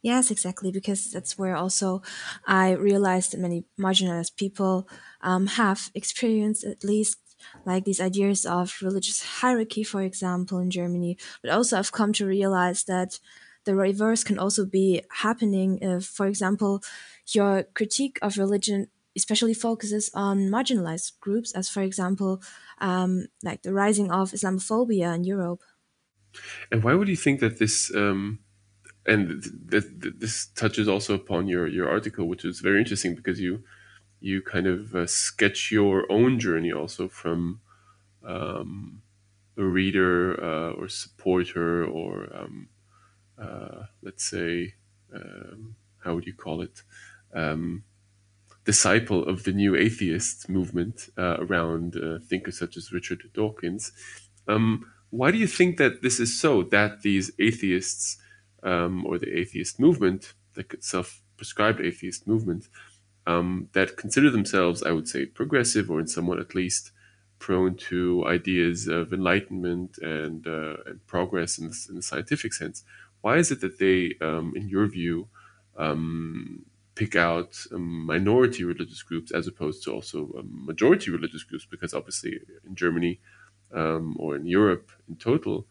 Yes, 0.00 0.32
exactly, 0.32 0.72
because 0.72 1.12
that's 1.12 1.38
where 1.38 1.54
also 1.54 2.02
I 2.46 2.72
realized 2.72 3.32
that 3.32 3.40
many 3.40 3.64
marginalized 3.78 4.36
people 4.36 4.88
um, 5.20 5.46
have 5.46 5.90
experienced 5.94 6.64
at 6.64 6.82
least 6.82 7.18
like 7.64 7.84
these 7.84 8.00
ideas 8.00 8.44
of 8.44 8.76
religious 8.82 9.22
hierarchy, 9.22 9.84
for 9.84 10.02
example, 10.02 10.58
in 10.58 10.70
Germany, 10.70 11.18
but 11.40 11.52
also 11.52 11.78
I've 11.78 11.92
come 11.92 12.12
to 12.14 12.26
realize 12.26 12.84
that 12.84 13.20
the 13.64 13.76
reverse 13.76 14.24
can 14.24 14.40
also 14.40 14.66
be 14.66 15.02
happening 15.10 15.78
if, 15.80 16.04
for 16.04 16.26
example, 16.26 16.82
your 17.28 17.62
critique 17.74 18.18
of 18.22 18.36
religion 18.38 18.88
especially 19.16 19.54
focuses 19.54 20.10
on 20.14 20.48
marginalized 20.48 21.18
groups, 21.20 21.52
as 21.52 21.68
for 21.68 21.82
example, 21.82 22.42
um, 22.78 23.26
like 23.42 23.62
the 23.62 23.72
rising 23.72 24.10
of 24.10 24.32
Islamophobia 24.32 25.14
in 25.14 25.24
Europe. 25.24 25.62
And 26.70 26.82
why 26.82 26.94
would 26.94 27.08
you 27.08 27.16
think 27.16 27.40
that 27.40 27.58
this, 27.58 27.94
um, 27.94 28.40
and 29.06 29.42
th- 29.70 29.84
th- 30.02 30.14
this 30.18 30.46
touches 30.48 30.88
also 30.88 31.14
upon 31.14 31.48
your 31.48 31.66
your 31.68 31.88
article, 31.88 32.28
which 32.28 32.44
is 32.44 32.60
very 32.60 32.80
interesting 32.80 33.14
because 33.14 33.40
you 33.40 33.64
you 34.20 34.42
kind 34.42 34.66
of 34.66 34.94
uh, 34.94 35.06
sketch 35.06 35.72
your 35.72 36.10
own 36.12 36.40
journey 36.40 36.72
also 36.72 37.08
from 37.08 37.60
um, 38.24 39.02
a 39.56 39.64
reader 39.64 40.42
uh, 40.42 40.72
or 40.72 40.88
supporter 40.88 41.84
or 41.84 42.34
um, 42.36 42.68
uh, 43.38 43.84
let's 44.02 44.24
say 44.24 44.74
um, 45.14 45.76
how 46.04 46.14
would 46.14 46.26
you 46.26 46.34
call 46.34 46.62
it 46.62 46.82
um, 47.34 47.84
disciple 48.64 49.24
of 49.24 49.44
the 49.44 49.52
new 49.52 49.74
atheist 49.74 50.48
movement 50.48 51.08
uh, 51.18 51.36
around 51.38 51.96
uh, 51.96 52.18
thinkers 52.28 52.58
such 52.58 52.76
as 52.76 52.92
Richard 52.92 53.22
Dawkins. 53.34 53.92
Um, 54.46 54.86
why 55.10 55.30
do 55.30 55.38
you 55.38 55.46
think 55.46 55.76
that 55.76 56.02
this 56.02 56.20
is 56.20 56.40
so? 56.40 56.62
That 56.62 57.02
these 57.02 57.32
atheists 57.38 58.18
um, 58.62 59.04
or 59.04 59.18
the 59.18 59.36
atheist 59.36 59.78
movement, 59.78 60.32
the 60.54 60.64
self-prescribed 60.80 61.80
atheist 61.80 62.26
movement, 62.26 62.68
um, 63.26 63.68
that 63.72 63.96
consider 63.96 64.30
themselves, 64.30 64.82
I 64.82 64.92
would 64.92 65.08
say, 65.08 65.26
progressive 65.26 65.90
or 65.90 66.00
in 66.00 66.06
somewhat 66.06 66.38
at 66.38 66.54
least 66.54 66.92
prone 67.38 67.74
to 67.74 68.24
ideas 68.26 68.86
of 68.86 69.12
enlightenment 69.12 69.98
and, 69.98 70.46
uh, 70.46 70.76
and 70.86 71.04
progress 71.06 71.58
in, 71.58 71.72
in, 71.88 71.96
the 71.96 72.02
scientific 72.02 72.52
sense. 72.52 72.84
Why 73.20 73.36
is 73.36 73.50
it 73.50 73.60
that 73.60 73.78
they, 73.78 74.14
um, 74.20 74.52
in 74.56 74.68
your 74.68 74.86
view, 74.86 75.28
um, 75.76 76.64
pick 76.94 77.16
out 77.16 77.58
um, 77.72 78.06
minority 78.06 78.64
religious 78.64 79.02
groups 79.02 79.32
as 79.32 79.46
opposed 79.46 79.82
to 79.84 79.92
also 79.92 80.32
um, 80.38 80.48
majority 80.66 81.10
religious 81.10 81.42
groups? 81.42 81.66
Because 81.70 81.94
obviously, 81.94 82.40
in 82.66 82.74
Germany 82.74 83.20
um, 83.72 84.16
or 84.18 84.36
in 84.36 84.46
Europe 84.46 84.90
in 85.08 85.16
total, 85.16 85.66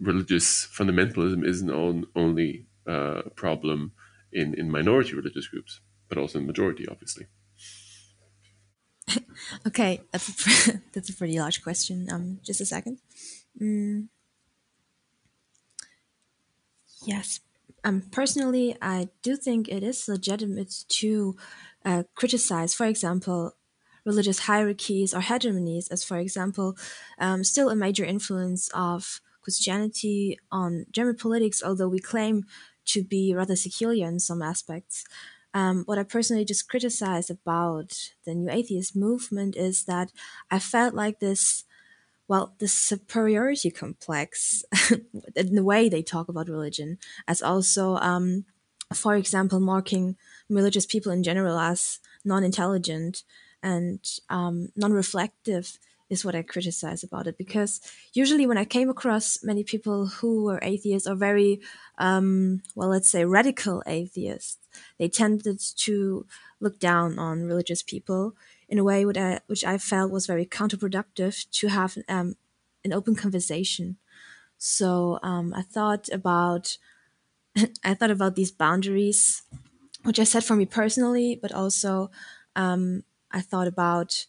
religious 0.00 0.66
fundamentalism 0.66 1.44
isn't 1.44 1.70
on, 1.70 2.06
only 2.14 2.66
uh, 2.88 3.22
a 3.24 3.30
problem 3.30 3.92
in, 4.32 4.54
in 4.54 4.70
minority 4.70 5.14
religious 5.14 5.46
groups 5.46 5.80
but 6.08 6.18
also 6.18 6.38
in 6.38 6.46
majority, 6.46 6.86
obviously. 6.88 7.26
okay, 9.66 10.00
that's 10.12 10.68
a, 10.68 10.80
that's 10.92 11.10
a 11.10 11.14
pretty 11.14 11.38
large 11.38 11.62
question. 11.62 12.08
Um, 12.10 12.40
just 12.44 12.60
a 12.60 12.66
second. 12.66 12.98
Mm. 13.60 14.08
Yes. 17.04 17.40
Um, 17.86 18.02
personally, 18.10 18.76
I 18.82 19.10
do 19.22 19.36
think 19.36 19.68
it 19.68 19.84
is 19.84 20.08
legitimate 20.08 20.84
to 20.88 21.36
uh, 21.84 22.02
criticize, 22.16 22.74
for 22.74 22.84
example, 22.84 23.52
religious 24.04 24.40
hierarchies 24.40 25.14
or 25.14 25.20
hegemonies, 25.20 25.86
as 25.92 26.02
for 26.02 26.16
example, 26.18 26.76
um, 27.20 27.44
still 27.44 27.70
a 27.70 27.76
major 27.76 28.04
influence 28.04 28.68
of 28.74 29.20
Christianity 29.40 30.36
on 30.50 30.86
German 30.90 31.14
politics, 31.16 31.62
although 31.64 31.88
we 31.88 32.00
claim 32.00 32.44
to 32.86 33.04
be 33.04 33.32
rather 33.32 33.54
secular 33.54 33.94
in 33.94 34.18
some 34.18 34.42
aspects. 34.42 35.04
Um, 35.54 35.84
what 35.86 35.98
I 35.98 36.02
personally 36.02 36.44
just 36.44 36.68
criticize 36.68 37.30
about 37.30 38.10
the 38.24 38.34
New 38.34 38.50
Atheist 38.50 38.96
movement 38.96 39.56
is 39.56 39.84
that 39.84 40.10
I 40.50 40.58
felt 40.58 40.92
like 40.92 41.20
this, 41.20 41.64
well, 42.28 42.54
the 42.58 42.68
superiority 42.68 43.70
complex 43.70 44.64
in 45.36 45.54
the 45.54 45.64
way 45.64 45.88
they 45.88 46.02
talk 46.02 46.28
about 46.28 46.48
religion, 46.48 46.98
as 47.28 47.42
also, 47.42 47.96
um, 47.96 48.44
for 48.92 49.14
example, 49.14 49.60
marking 49.60 50.16
religious 50.48 50.86
people 50.86 51.12
in 51.12 51.22
general 51.22 51.58
as 51.58 52.00
non 52.24 52.42
intelligent 52.42 53.22
and 53.62 54.00
um, 54.28 54.68
non 54.76 54.92
reflective 54.92 55.78
is 56.08 56.24
what 56.24 56.34
I 56.34 56.42
criticize 56.42 57.02
about 57.02 57.26
it. 57.26 57.36
Because 57.36 57.80
usually 58.12 58.46
when 58.46 58.58
I 58.58 58.64
came 58.64 58.88
across 58.88 59.42
many 59.42 59.64
people 59.64 60.06
who 60.06 60.44
were 60.44 60.60
atheists 60.62 61.08
or 61.08 61.16
very, 61.16 61.60
um, 61.98 62.62
well, 62.74 62.88
let's 62.88 63.10
say 63.10 63.24
radical 63.24 63.82
atheists, 63.86 64.58
they 64.98 65.08
tended 65.08 65.60
to 65.78 66.26
look 66.60 66.78
down 66.78 67.18
on 67.18 67.46
religious 67.46 67.82
people 67.82 68.34
in 68.68 68.78
a 68.78 68.84
way 68.84 69.04
which 69.04 69.16
I, 69.16 69.40
which 69.46 69.64
I 69.64 69.78
felt 69.78 70.10
was 70.10 70.26
very 70.26 70.46
counterproductive 70.46 71.48
to 71.50 71.68
have 71.68 71.96
um, 72.08 72.36
an 72.84 72.92
open 72.92 73.14
conversation. 73.14 73.96
So 74.58 75.18
um, 75.22 75.54
I 75.54 75.62
thought 75.62 76.08
about 76.10 76.78
I 77.84 77.94
thought 77.94 78.10
about 78.10 78.36
these 78.36 78.50
boundaries, 78.50 79.42
which 80.02 80.18
I 80.20 80.24
set 80.24 80.44
for 80.44 80.56
me 80.56 80.66
personally, 80.66 81.38
but 81.40 81.52
also 81.52 82.10
um, 82.54 83.04
I 83.30 83.40
thought 83.40 83.66
about 83.66 84.26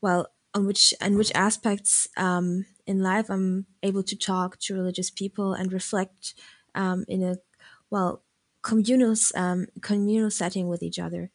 well 0.00 0.28
on 0.54 0.66
which 0.66 0.94
and 1.00 1.16
which 1.16 1.32
aspects 1.34 2.08
um, 2.16 2.66
in 2.86 3.02
life 3.02 3.30
I'm 3.30 3.66
able 3.82 4.02
to 4.02 4.16
talk 4.16 4.58
to 4.60 4.74
religious 4.74 5.10
people 5.10 5.52
and 5.52 5.72
reflect 5.72 6.34
um, 6.74 7.04
in 7.08 7.22
a 7.22 7.36
well 7.88 8.22
communal 8.62 9.14
um, 9.34 9.66
communal 9.80 10.30
setting 10.30 10.68
with 10.68 10.82
each 10.82 10.98
other. 10.98 11.30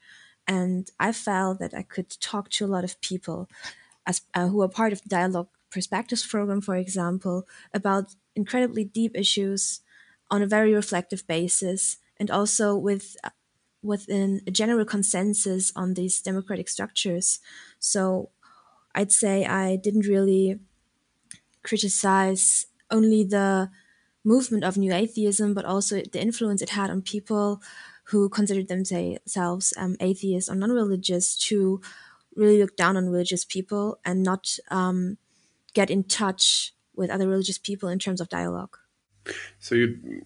And 0.48 0.90
I 1.00 1.12
felt 1.12 1.60
that 1.60 1.74
I 1.74 1.84
could 1.84 2.10
talk 2.20 2.50
to 2.52 2.66
a 2.66 2.68
lot 2.68 2.84
of 2.84 3.02
people 3.02 3.50
as 4.06 4.22
uh, 4.34 4.48
who 4.48 4.62
are 4.62 4.70
part 4.70 4.94
of 4.94 5.02
the 5.02 5.10
dialogue 5.10 5.48
perspectives 5.72 6.26
program, 6.26 6.62
for 6.62 6.76
example, 6.76 7.48
about 7.74 8.16
incredibly 8.36 8.84
deep 8.84 9.12
issues 9.16 9.82
on 10.30 10.42
a 10.42 10.48
very 10.48 10.74
reflective 10.74 11.26
basis, 11.28 11.98
and 12.18 12.30
also 12.32 12.76
with 12.76 13.18
uh, 13.24 13.30
within 13.82 14.42
a 14.48 14.52
general 14.52 14.86
consensus 14.86 15.72
on 15.76 15.94
these 15.94 16.22
democratic 16.22 16.70
structures. 16.70 17.40
So 17.80 18.30
I'd 18.96 19.12
say 19.12 19.46
I 19.46 19.76
didn't 19.76 20.08
really 20.08 20.60
criticize 21.64 22.68
only 22.90 23.24
the 23.24 23.70
movement 24.24 24.64
of 24.64 24.78
new 24.78 24.94
atheism, 24.94 25.54
but 25.54 25.66
also 25.66 26.02
the 26.02 26.22
influence 26.22 26.62
it 26.62 26.72
had 26.72 26.90
on 26.90 27.02
people 27.02 27.62
who 28.10 28.30
considered 28.30 28.68
themselves 28.68 29.74
um, 29.78 29.96
atheists 30.00 30.50
or 30.50 30.56
non-religious 30.56 31.36
to 31.36 31.82
really 32.36 32.60
look 32.60 32.76
down 32.76 32.98
on 32.98 33.10
religious 33.10 33.46
people 33.46 34.00
and 34.06 34.22
not 34.22 34.58
um, 34.70 35.18
get 35.74 35.90
in 35.90 36.04
touch 36.04 36.74
with 36.96 37.10
other 37.10 37.28
religious 37.28 37.58
people 37.58 37.90
in 37.90 38.00
terms 38.00 38.22
of 38.22 38.30
dialogue. 38.30 38.78
So 39.60 39.76
you, 39.76 40.24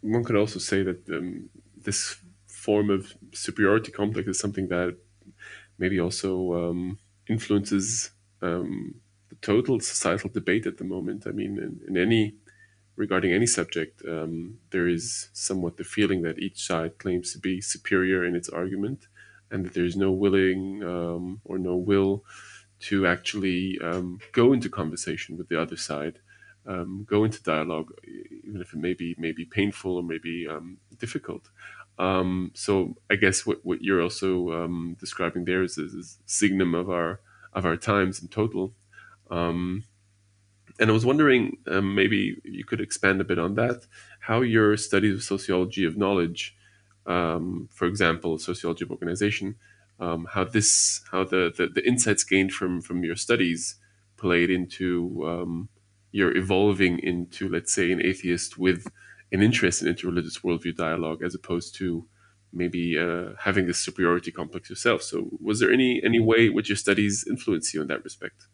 one 0.00 0.24
could 0.24 0.36
also 0.36 0.58
say 0.58 0.82
that 0.82 1.08
um, 1.08 1.48
this 1.76 2.16
form 2.46 2.90
of 2.90 3.14
superiority 3.32 3.90
complex 3.90 4.28
is 4.28 4.38
something 4.38 4.68
that 4.68 4.96
maybe 5.78 5.98
also 6.00 6.52
um, 6.54 6.98
influences 7.28 8.10
um, 8.42 8.94
the 9.30 9.36
total 9.36 9.80
societal 9.80 10.30
debate 10.30 10.66
at 10.66 10.76
the 10.78 10.84
moment. 10.84 11.26
I 11.26 11.30
mean, 11.30 11.58
in, 11.58 11.80
in 11.88 11.96
any 11.96 12.34
regarding 12.96 13.32
any 13.32 13.46
subject, 13.46 14.02
um, 14.08 14.58
there 14.70 14.88
is 14.88 15.28
somewhat 15.32 15.76
the 15.76 15.84
feeling 15.84 16.22
that 16.22 16.38
each 16.38 16.64
side 16.66 16.98
claims 16.98 17.32
to 17.32 17.38
be 17.38 17.60
superior 17.60 18.24
in 18.24 18.34
its 18.36 18.48
argument, 18.48 19.08
and 19.50 19.64
that 19.64 19.74
there 19.74 19.84
is 19.84 19.96
no 19.96 20.10
willing 20.10 20.82
um, 20.82 21.40
or 21.44 21.58
no 21.58 21.76
will 21.76 22.24
to 22.80 23.06
actually 23.06 23.78
um, 23.82 24.18
go 24.32 24.52
into 24.52 24.68
conversation 24.68 25.36
with 25.36 25.48
the 25.48 25.60
other 25.60 25.76
side, 25.76 26.18
um, 26.66 27.06
go 27.08 27.24
into 27.24 27.42
dialogue, 27.42 27.92
even 28.46 28.60
if 28.60 28.72
it 28.72 28.78
may 28.78 28.94
be 28.94 29.14
maybe 29.18 29.44
painful 29.44 29.96
or 29.96 30.02
maybe 30.02 30.46
um, 30.48 30.78
difficult. 30.98 31.48
Um, 31.98 32.50
so 32.54 32.96
I 33.08 33.16
guess 33.16 33.46
what, 33.46 33.60
what 33.62 33.82
you're 33.82 34.02
also 34.02 34.66
describing 34.98 35.44
there 35.44 35.62
is, 35.62 35.78
a 35.78 36.02
signum 36.26 36.74
of 36.74 36.90
our 36.90 37.20
of 37.52 37.64
our 37.64 37.76
times 37.76 38.20
in 38.20 38.28
total. 38.28 38.74
Um, 39.30 39.84
and 40.80 40.90
I 40.90 40.92
was 40.92 41.06
wondering, 41.06 41.58
um, 41.66 41.94
maybe 41.94 42.40
you 42.44 42.64
could 42.64 42.80
expand 42.80 43.20
a 43.20 43.24
bit 43.24 43.38
on 43.38 43.54
that. 43.54 43.86
How 44.20 44.40
your 44.40 44.76
studies 44.76 45.14
of 45.14 45.22
sociology 45.22 45.84
of 45.84 45.96
knowledge, 45.96 46.56
um, 47.06 47.68
for 47.72 47.86
example, 47.86 48.38
sociology 48.38 48.84
of 48.84 48.90
organization, 48.90 49.56
um, 50.00 50.26
how 50.32 50.44
this, 50.44 51.02
how 51.12 51.24
the, 51.24 51.52
the, 51.56 51.68
the 51.68 51.86
insights 51.86 52.24
gained 52.24 52.52
from 52.52 52.80
from 52.80 53.04
your 53.04 53.16
studies 53.16 53.76
played 54.16 54.50
into 54.50 55.68
your 56.14 56.36
evolving 56.36 57.00
into, 57.00 57.48
let's 57.48 57.74
say, 57.74 57.90
an 57.90 58.00
atheist 58.00 58.56
with 58.56 58.86
an 59.32 59.42
interest 59.42 59.82
in 59.82 59.92
interreligious 59.92 60.42
worldview 60.42 60.76
dialogue, 60.76 61.22
as 61.24 61.34
opposed 61.34 61.74
to 61.74 62.06
maybe 62.52 62.96
uh, 62.96 63.30
having 63.40 63.66
this 63.66 63.78
superiority 63.78 64.30
complex 64.30 64.70
yourself. 64.70 65.02
So, 65.02 65.28
was 65.40 65.58
there 65.58 65.72
any 65.72 66.00
any 66.04 66.20
way 66.20 66.48
which 66.48 66.68
your 66.68 66.76
studies 66.76 67.24
influence 67.28 67.74
you 67.74 67.82
in 67.82 67.88
that 67.88 68.04
respect? 68.04 68.46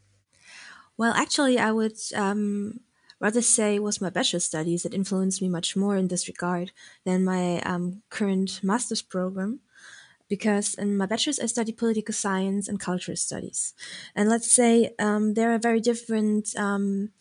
Well, 1.00 1.14
actually, 1.14 1.58
I 1.58 1.72
would 1.72 1.96
um, 2.14 2.80
rather 3.20 3.40
say 3.40 3.76
it 3.76 3.82
was 3.82 4.02
my 4.02 4.10
bachelor 4.10 4.40
studies 4.40 4.82
that 4.82 4.92
influenced 4.92 5.40
me 5.40 5.48
much 5.48 5.74
more 5.74 5.96
in 5.96 6.08
this 6.08 6.28
regard 6.28 6.72
than 7.06 7.24
my 7.24 7.62
um, 7.62 8.02
current 8.10 8.60
master's 8.62 9.00
program. 9.00 9.60
Because 10.28 10.74
in 10.74 10.98
my 10.98 11.06
bachelor's, 11.06 11.40
I 11.40 11.46
studied 11.46 11.78
political 11.78 12.12
science 12.12 12.68
and 12.68 12.78
cultural 12.78 13.16
studies. 13.16 13.72
And 14.14 14.28
let's 14.28 14.52
say 14.52 14.90
um, 14.98 15.32
there 15.32 15.54
are 15.54 15.58
very 15.58 15.80
different 15.80 16.54
um, 16.58 17.12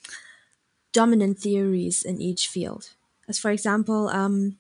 dominant 0.91 1.39
theories 1.39 2.03
in 2.03 2.19
each 2.19 2.50
field. 2.50 2.89
As 3.29 3.39
for 3.39 3.50
example, 3.50 4.09
um, 4.09 4.57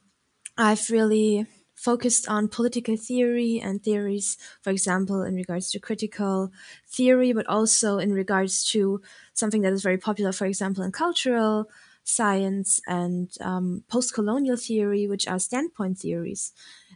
I've 0.57 0.89
really 0.89 1.45
focused 1.79 2.27
on 2.27 2.49
political 2.49 2.97
theory 2.97 3.61
and 3.63 3.81
theories, 3.81 4.37
for 4.61 4.69
example, 4.69 5.23
in 5.23 5.33
regards 5.33 5.71
to 5.71 5.79
critical 5.79 6.51
theory, 6.85 7.31
but 7.31 7.47
also 7.47 7.99
in 7.99 8.11
regards 8.11 8.65
to 8.65 9.01
something 9.33 9.61
that 9.61 9.71
is 9.71 9.81
very 9.81 9.97
popular, 9.97 10.33
for 10.33 10.45
example, 10.45 10.83
in 10.83 10.91
cultural 10.91 11.69
science 12.03 12.81
and 12.85 13.29
um, 13.39 13.83
post 13.87 14.13
colonial 14.13 14.57
theory, 14.57 15.07
which 15.07 15.25
are 15.25 15.39
standpoint 15.39 15.97
theories. 15.99 16.51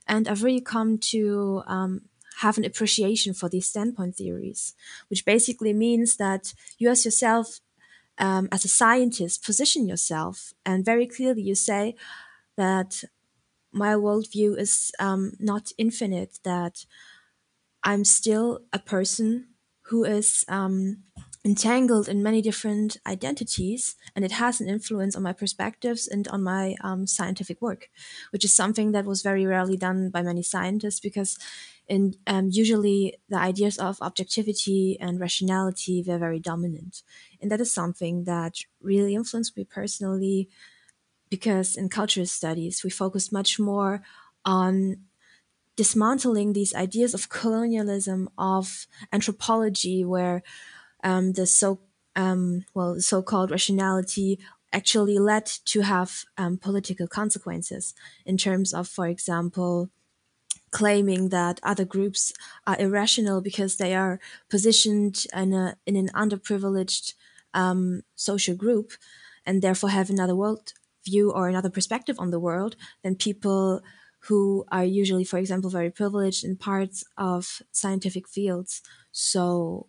And 0.06 0.28
I've 0.28 0.44
really 0.44 0.60
come 0.60 0.98
to 1.14 1.64
um, 1.66 2.02
have 2.42 2.58
an 2.58 2.66
appreciation 2.66 3.34
for 3.34 3.48
these 3.48 3.70
standpoint 3.70 4.18
theories, 4.18 4.74
which 5.10 5.24
basically 5.24 5.72
means 5.72 6.18
that 6.18 6.54
you 6.78 6.90
as 6.90 7.06
yourself, 7.06 7.62
um, 8.18 8.50
as 8.52 8.66
a 8.66 8.68
scientist, 8.68 9.46
position 9.46 9.88
yourself 9.88 10.54
and 10.66 10.84
very 10.84 11.08
clearly 11.08 11.42
you 11.42 11.56
say 11.56 11.96
that 12.58 13.04
my 13.74 13.94
worldview 13.94 14.58
is 14.58 14.92
um, 15.00 15.34
not 15.40 15.72
infinite, 15.78 16.40
that 16.44 16.86
I'm 17.84 18.06
still 18.06 18.62
a 18.72 18.80
person 18.80 19.48
who 19.88 20.06
is 20.06 20.46
um, 20.48 21.04
entangled 21.46 22.08
in 22.08 22.24
many 22.24 22.42
different 22.42 22.98
identities, 23.06 23.96
and 24.16 24.24
it 24.24 24.32
has 24.34 24.62
an 24.62 24.70
influence 24.70 25.16
on 25.16 25.24
my 25.24 25.34
perspectives 25.34 26.08
and 26.08 26.28
on 26.30 26.42
my 26.42 26.76
um, 26.82 27.06
scientific 27.06 27.62
work, 27.62 27.90
which 28.32 28.46
is 28.46 28.54
something 28.54 28.94
that 28.94 29.06
was 29.06 29.22
very 29.22 29.46
rarely 29.46 29.76
done 29.76 30.10
by 30.10 30.22
many 30.22 30.42
scientists 30.42 31.02
because 31.02 31.38
in 31.88 32.16
um, 32.28 32.50
usually 32.50 33.18
the 33.28 33.38
ideas 33.38 33.78
of 33.78 34.02
objectivity 34.02 34.98
and 35.02 35.20
rationality 35.20 36.02
were 36.08 36.18
very 36.18 36.40
dominant. 36.40 37.04
And 37.42 37.52
that 37.52 37.60
is 37.60 37.74
something 37.74 38.24
that 38.24 38.60
really 38.82 39.16
influenced 39.16 39.58
me 39.58 39.66
personally 39.66 40.48
because 41.34 41.76
in 41.76 41.90
cultural 41.90 42.28
studies 42.28 42.84
we 42.84 42.92
focus 42.92 43.32
much 43.32 43.58
more 43.60 44.04
on 44.46 44.98
dismantling 45.76 46.54
these 46.54 46.76
ideas 46.76 47.16
of 47.16 47.28
colonialism 47.28 48.30
of 48.38 48.86
anthropology 49.12 50.06
where 50.06 50.44
um, 51.04 51.34
the 51.34 51.48
so 51.48 51.80
um, 52.16 52.66
well 52.76 52.94
the 52.94 53.02
so-called 53.02 53.50
rationality 53.50 54.38
actually 54.72 55.18
led 55.18 55.48
to 55.66 55.82
have 55.82 56.24
um, 56.38 56.56
political 56.56 57.08
consequences 57.08 57.96
in 58.28 58.38
terms 58.38 58.72
of 58.72 58.88
for 58.88 59.08
example 59.08 59.90
claiming 60.70 61.30
that 61.30 61.60
other 61.64 61.86
groups 61.96 62.32
are 62.68 62.80
irrational 62.80 63.42
because 63.42 63.78
they 63.78 63.96
are 63.96 64.20
positioned 64.52 65.26
in, 65.34 65.52
a, 65.52 65.76
in 65.88 65.96
an 65.96 66.10
underprivileged 66.14 67.16
um, 67.56 68.04
social 68.16 68.56
group 68.56 68.92
and 69.48 69.64
therefore 69.64 69.90
have 69.90 70.12
another 70.12 70.36
world 70.36 70.74
view 71.06 71.32
or 71.32 71.48
another 71.48 71.70
perspective 71.70 72.18
on 72.20 72.32
the 72.32 72.40
world 72.40 72.76
than 73.04 73.16
people 73.16 73.82
who 74.28 74.66
are 74.72 74.86
usually, 74.86 75.26
for 75.26 75.38
example, 75.38 75.70
very 75.70 75.92
privileged 75.92 76.44
in 76.46 76.56
parts 76.56 77.04
of 77.18 77.62
scientific 77.72 78.28
fields. 78.28 78.82
So 79.12 79.88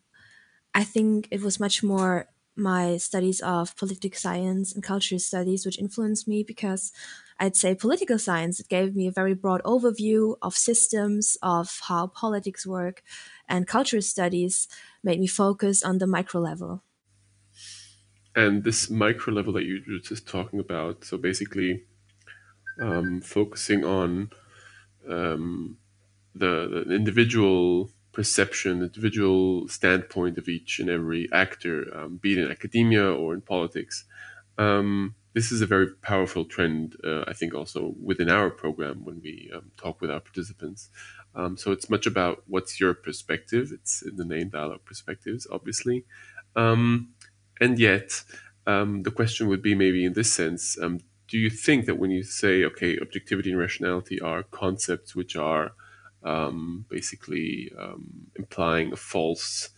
I 0.74 0.84
think 0.84 1.28
it 1.30 1.40
was 1.42 1.60
much 1.60 1.82
more 1.82 2.28
my 2.56 2.96
studies 2.98 3.40
of 3.40 3.76
political 3.76 4.16
science 4.16 4.72
and 4.72 4.82
cultural 4.82 5.18
studies 5.18 5.66
which 5.66 5.78
influenced 5.78 6.28
me 6.28 6.44
because 6.44 6.92
I'd 7.40 7.56
say 7.56 7.74
political 7.74 8.18
science 8.18 8.60
it 8.60 8.68
gave 8.68 8.94
me 8.94 9.08
a 9.08 9.12
very 9.12 9.34
broad 9.34 9.60
overview 9.64 10.36
of 10.40 10.54
systems 10.54 11.36
of 11.42 11.80
how 11.88 12.06
politics 12.06 12.64
work 12.64 13.02
and 13.48 13.66
cultural 13.66 14.02
studies 14.02 14.68
made 15.02 15.18
me 15.18 15.26
focus 15.26 15.82
on 15.82 15.98
the 15.98 16.06
micro 16.06 16.40
level 16.40 16.82
and 18.36 18.64
this 18.64 18.90
micro 18.90 19.32
level 19.32 19.52
that 19.52 19.64
you 19.64 19.82
were 19.88 19.98
just 19.98 20.26
talking 20.26 20.58
about 20.58 21.04
so 21.04 21.16
basically 21.16 21.84
um, 22.80 23.20
focusing 23.20 23.84
on 23.84 24.30
um, 25.08 25.76
the, 26.34 26.84
the, 26.86 26.94
individual 26.94 27.90
perception 28.12 28.82
individual 28.82 29.68
standpoint 29.68 30.38
of 30.38 30.48
each 30.48 30.78
and 30.80 30.88
every 30.88 31.28
actor 31.32 31.86
um, 31.96 32.16
be 32.16 32.32
it 32.32 32.38
in 32.38 32.50
academia 32.50 33.04
or 33.04 33.34
in 33.34 33.40
politics. 33.40 34.04
Um, 34.56 35.14
this 35.32 35.50
is 35.50 35.60
a 35.60 35.66
very 35.66 35.88
powerful 35.88 36.44
trend 36.44 36.96
uh, 37.02 37.24
i 37.26 37.32
think 37.32 37.54
also 37.54 37.92
within 38.00 38.30
our 38.30 38.50
program 38.50 39.04
when 39.04 39.20
we 39.20 39.50
um, 39.54 39.72
talk 39.76 40.00
with 40.00 40.10
our 40.10 40.20
participants. 40.20 40.90
Um, 41.36 41.56
so 41.56 41.72
it's 41.72 41.90
much 41.90 42.06
about 42.06 42.44
what's 42.46 42.78
your 42.78 42.94
perspective. 42.94 43.72
It's 43.72 44.02
in 44.02 44.14
the 44.14 44.24
name 44.24 44.48
dialogue 44.48 44.84
perspectives 44.84 45.46
obviously. 45.50 46.04
Um, 46.56 47.13
and 47.60 47.78
yet, 47.78 48.22
um, 48.66 49.02
the 49.02 49.10
question 49.10 49.48
would 49.48 49.62
be 49.62 49.74
maybe 49.74 50.04
in 50.04 50.14
this 50.14 50.32
sense 50.32 50.78
um, 50.80 51.00
do 51.28 51.38
you 51.38 51.50
think 51.50 51.86
that 51.86 51.98
when 51.98 52.10
you 52.10 52.22
say, 52.22 52.64
okay, 52.64 52.98
objectivity 53.00 53.50
and 53.50 53.58
rationality 53.58 54.20
are 54.20 54.42
concepts 54.42 55.14
which 55.14 55.36
are 55.36 55.72
um, 56.22 56.84
basically 56.88 57.72
um, 57.78 58.28
implying 58.36 58.92
a 58.92 58.96
false 58.96 59.70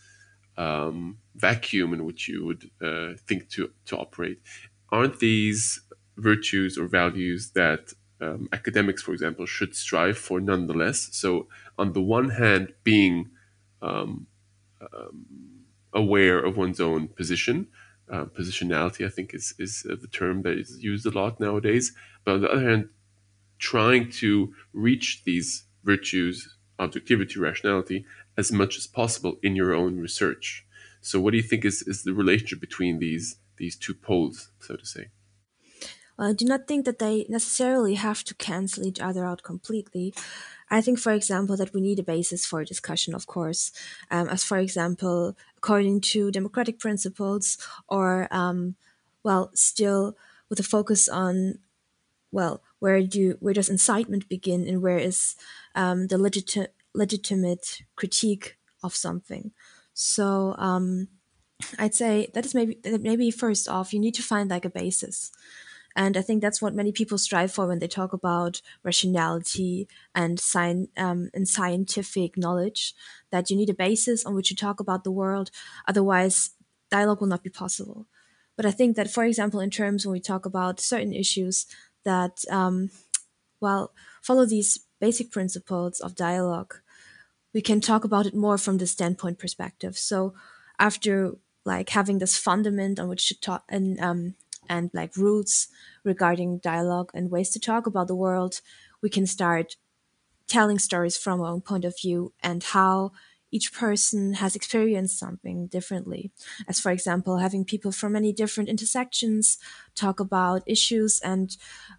um, 0.57 1.17
vacuum 1.35 1.93
in 1.93 2.05
which 2.05 2.27
you 2.27 2.45
would 2.45 2.69
uh, 2.81 3.13
think 3.27 3.49
to, 3.49 3.71
to 3.85 3.97
operate, 3.97 4.39
aren't 4.91 5.19
these 5.19 5.81
virtues 6.17 6.77
or 6.77 6.87
values 6.87 7.51
that 7.51 7.93
um, 8.19 8.49
academics, 8.51 9.01
for 9.01 9.13
example, 9.13 9.45
should 9.45 9.75
strive 9.75 10.17
for 10.17 10.39
nonetheless? 10.39 11.09
So, 11.11 11.47
on 11.77 11.93
the 11.93 12.01
one 12.01 12.29
hand, 12.29 12.73
being 12.83 13.29
um, 13.81 14.27
aware 15.93 16.39
of 16.39 16.57
one's 16.57 16.79
own 16.79 17.07
position. 17.09 17.67
Uh, 18.09 18.25
positionality, 18.25 19.05
I 19.05 19.09
think, 19.09 19.33
is 19.33 19.53
is 19.59 19.85
uh, 19.89 19.95
the 19.99 20.07
term 20.07 20.43
that 20.43 20.57
is 20.57 20.81
used 20.81 21.05
a 21.05 21.09
lot 21.09 21.39
nowadays. 21.39 21.93
But 22.23 22.35
on 22.35 22.41
the 22.41 22.51
other 22.51 22.69
hand, 22.69 22.89
trying 23.59 24.11
to 24.11 24.53
reach 24.73 25.23
these 25.25 25.65
virtues, 25.83 26.55
objectivity, 26.79 27.39
rationality, 27.39 28.05
as 28.37 28.51
much 28.51 28.77
as 28.77 28.87
possible 28.87 29.39
in 29.41 29.55
your 29.55 29.73
own 29.73 29.97
research. 29.99 30.65
So, 31.01 31.19
what 31.19 31.31
do 31.31 31.37
you 31.37 31.43
think 31.43 31.65
is, 31.65 31.81
is 31.83 32.03
the 32.03 32.13
relationship 32.13 32.59
between 32.59 32.99
these 32.99 33.37
these 33.57 33.75
two 33.75 33.93
poles, 33.93 34.51
so 34.59 34.75
to 34.75 34.85
say? 34.85 35.07
I 36.19 36.33
do 36.33 36.45
not 36.45 36.67
think 36.67 36.85
that 36.85 36.99
they 36.99 37.25
necessarily 37.29 37.95
have 37.95 38.23
to 38.23 38.35
cancel 38.35 38.85
each 38.85 38.99
other 38.99 39.23
out 39.23 39.43
completely. 39.43 40.13
I 40.69 40.81
think, 40.81 40.99
for 40.99 41.13
example, 41.13 41.55
that 41.57 41.73
we 41.73 41.81
need 41.81 41.99
a 41.99 42.03
basis 42.03 42.45
for 42.45 42.63
discussion, 42.63 43.13
of 43.13 43.27
course, 43.27 43.71
um, 44.09 44.27
as 44.27 44.43
for 44.43 44.57
example, 44.57 45.37
according 45.57 46.01
to 46.01 46.31
democratic 46.31 46.79
principles, 46.79 47.57
or 47.87 48.27
um, 48.31 48.75
well, 49.23 49.51
still 49.53 50.17
with 50.49 50.59
a 50.59 50.63
focus 50.63 51.07
on 51.07 51.59
well, 52.31 52.61
where 52.79 53.01
do 53.03 53.37
where 53.39 53.53
does 53.53 53.69
incitement 53.69 54.27
begin, 54.27 54.67
and 54.67 54.81
where 54.81 54.97
is 54.97 55.35
um, 55.75 56.07
the 56.07 56.17
legit- 56.17 56.73
legitimate 56.93 57.83
critique 57.95 58.57
of 58.83 58.95
something? 58.95 59.51
So 59.93 60.55
um, 60.57 61.07
I'd 61.79 61.95
say 61.95 62.29
that 62.33 62.45
is 62.45 62.53
maybe 62.53 62.77
that 62.83 63.01
maybe 63.01 63.31
first 63.31 63.69
off, 63.69 63.93
you 63.93 63.99
need 63.99 64.15
to 64.15 64.23
find 64.23 64.49
like 64.49 64.65
a 64.65 64.69
basis. 64.69 65.31
And 65.97 66.15
I 66.15 66.21
think 66.21 66.41
that's 66.41 66.61
what 66.61 66.75
many 66.75 66.91
people 66.91 67.17
strive 67.17 67.51
for 67.51 67.65
when 67.65 67.79
they 67.79 67.87
talk 67.87 68.13
about 68.13 68.61
rationality 68.83 69.87
and, 70.13 70.39
sci- 70.39 70.89
um, 70.95 71.31
and 71.33 71.47
scientific 71.47 72.37
knowledge, 72.37 72.93
that 73.31 73.49
you 73.49 73.57
need 73.57 73.71
a 73.71 73.73
basis 73.73 74.23
on 74.23 74.35
which 74.35 74.51
you 74.51 74.55
talk 74.55 74.79
about 74.79 75.03
the 75.03 75.11
world. 75.11 75.49
Otherwise, 75.87 76.51
dialogue 76.91 77.19
will 77.19 77.27
not 77.27 77.43
be 77.43 77.49
possible. 77.49 78.05
But 78.55 78.67
I 78.67 78.71
think 78.71 78.95
that, 78.95 79.09
for 79.09 79.23
example, 79.23 79.59
in 79.59 79.71
terms 79.71 80.05
when 80.05 80.13
we 80.13 80.19
talk 80.19 80.45
about 80.45 80.79
certain 80.79 81.13
issues 81.13 81.65
that, 82.05 82.43
um, 82.51 82.91
well, 83.59 83.91
follow 84.21 84.45
these 84.45 84.79
basic 85.01 85.31
principles 85.31 85.99
of 85.99 86.15
dialogue, 86.15 86.75
we 87.55 87.61
can 87.61 87.81
talk 87.81 88.03
about 88.03 88.27
it 88.27 88.35
more 88.35 88.59
from 88.59 88.77
the 88.77 88.85
standpoint 88.85 89.39
perspective. 89.39 89.97
So 89.97 90.35
after 90.77 91.37
like 91.65 91.89
having 91.89 92.19
this 92.19 92.37
fundament 92.37 92.99
on 92.99 93.09
which 93.09 93.27
to 93.29 93.39
talk 93.39 93.63
and 93.67 93.99
um, 93.99 94.35
and 94.69 94.89
like 94.93 95.15
roots 95.17 95.67
regarding 96.03 96.59
dialogue 96.59 97.11
and 97.13 97.31
ways 97.31 97.49
to 97.51 97.59
talk 97.59 97.87
about 97.87 98.07
the 98.07 98.15
world, 98.15 98.61
we 99.01 99.09
can 99.09 99.25
start 99.25 99.75
telling 100.47 100.79
stories 100.79 101.17
from 101.17 101.41
our 101.41 101.47
own 101.51 101.61
point 101.61 101.85
of 101.85 101.99
view 101.99 102.33
and 102.41 102.63
how 102.63 103.11
each 103.51 103.73
person 103.73 104.33
has 104.35 104.55
experienced 104.55 105.17
something 105.17 105.67
differently. 105.67 106.31
As, 106.67 106.79
for 106.79 106.91
example, 106.91 107.37
having 107.37 107.63
people 107.65 107.91
from 107.91 108.13
many 108.13 108.33
different 108.33 108.69
intersections 108.69 109.57
talk 109.95 110.19
about 110.19 110.63
issues 110.65 111.21
and 111.21 111.55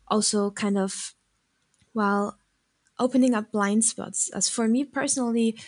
also 0.09 0.51
kind 0.51 0.77
of, 0.77 1.15
well, 1.95 2.39
opening 2.99 3.35
up 3.35 3.53
blind 3.53 3.85
spots. 3.85 4.31
As 4.31 4.49
for 4.49 4.69
me 4.69 4.85
personally, 4.85 5.59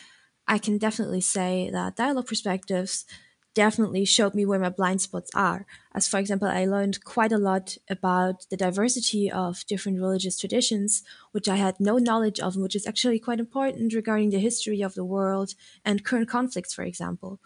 I 0.49 0.59
can 0.59 0.79
definitely 0.79 1.21
say 1.23 1.71
that 1.73 1.97
dialogue 1.97 2.27
perspectives 2.29 3.07
definitely 3.55 4.05
showed 4.05 4.35
me 4.35 4.47
where 4.47 4.59
my 4.59 4.69
blind 4.69 5.01
spots 5.01 5.31
are. 5.35 5.67
As 5.95 6.07
for 6.07 6.19
example, 6.19 6.49
I 6.49 6.65
learned 6.65 7.05
quite 7.05 7.33
a 7.33 7.39
lot 7.39 7.77
about 7.89 8.47
the 8.51 8.57
diversity 8.57 9.31
of 9.31 9.67
different 9.67 10.01
religious 10.01 10.39
traditions, 10.39 11.03
which 11.33 11.49
I 11.49 11.57
had 11.57 11.81
no 11.81 11.99
knowledge 11.99 12.41
of, 12.41 12.55
and 12.55 12.63
which 12.63 12.77
is 12.77 12.87
actually 12.87 13.19
quite 13.19 13.41
important 13.41 13.95
regarding 13.95 14.31
the 14.31 14.39
history 14.39 14.83
of 14.83 14.95
the 14.95 15.05
world 15.05 15.55
and 15.85 16.05
current 16.05 16.29
conflicts, 16.29 16.73
for 16.73 16.83
example. 16.83 17.41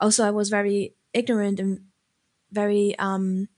Also, 0.00 0.26
I 0.26 0.30
was 0.30 0.48
very 0.48 0.94
ignorant 1.12 1.60
and 1.60 1.80
very 2.50 2.98
um, 2.98 3.48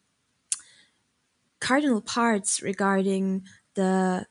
cardinal 1.60 2.00
parts 2.00 2.60
regarding 2.60 3.46
the 3.74 4.26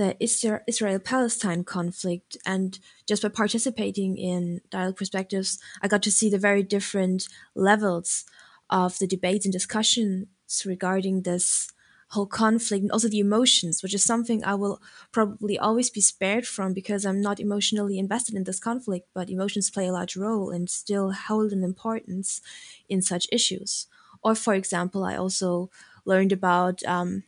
the 0.00 0.16
Israel 0.18 0.98
Palestine 0.98 1.62
conflict. 1.62 2.38
And 2.46 2.78
just 3.06 3.22
by 3.22 3.28
participating 3.28 4.16
in 4.16 4.62
Dialogue 4.70 4.96
Perspectives, 4.96 5.58
I 5.82 5.88
got 5.88 6.02
to 6.04 6.10
see 6.10 6.30
the 6.30 6.38
very 6.38 6.62
different 6.62 7.28
levels 7.54 8.24
of 8.70 8.98
the 8.98 9.06
debates 9.06 9.44
and 9.44 9.52
discussions 9.52 10.26
regarding 10.64 11.22
this 11.22 11.70
whole 12.14 12.26
conflict 12.26 12.82
and 12.82 12.90
also 12.90 13.08
the 13.08 13.20
emotions, 13.20 13.82
which 13.82 13.92
is 13.92 14.02
something 14.02 14.42
I 14.42 14.54
will 14.54 14.80
probably 15.12 15.58
always 15.58 15.90
be 15.90 16.00
spared 16.00 16.46
from 16.46 16.72
because 16.72 17.04
I'm 17.04 17.20
not 17.20 17.38
emotionally 17.38 17.98
invested 17.98 18.34
in 18.34 18.44
this 18.44 18.58
conflict, 18.58 19.06
but 19.12 19.28
emotions 19.28 19.70
play 19.70 19.88
a 19.88 19.92
large 19.92 20.16
role 20.16 20.50
and 20.50 20.70
still 20.70 21.12
hold 21.12 21.52
an 21.52 21.62
importance 21.62 22.40
in 22.88 23.02
such 23.02 23.26
issues. 23.30 23.86
Or, 24.22 24.34
for 24.34 24.54
example, 24.54 25.04
I 25.04 25.16
also 25.16 25.70
learned 26.06 26.32
about 26.32 26.82
um, 26.84 27.24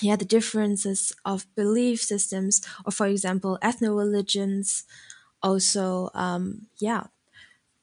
yeah 0.00 0.16
the 0.16 0.24
differences 0.24 1.12
of 1.24 1.46
belief 1.54 2.00
systems 2.02 2.60
or 2.84 2.92
for 2.92 3.06
example 3.06 3.58
ethno 3.62 3.96
religions 3.96 4.84
also 5.42 6.10
um 6.14 6.66
yeah. 6.78 7.04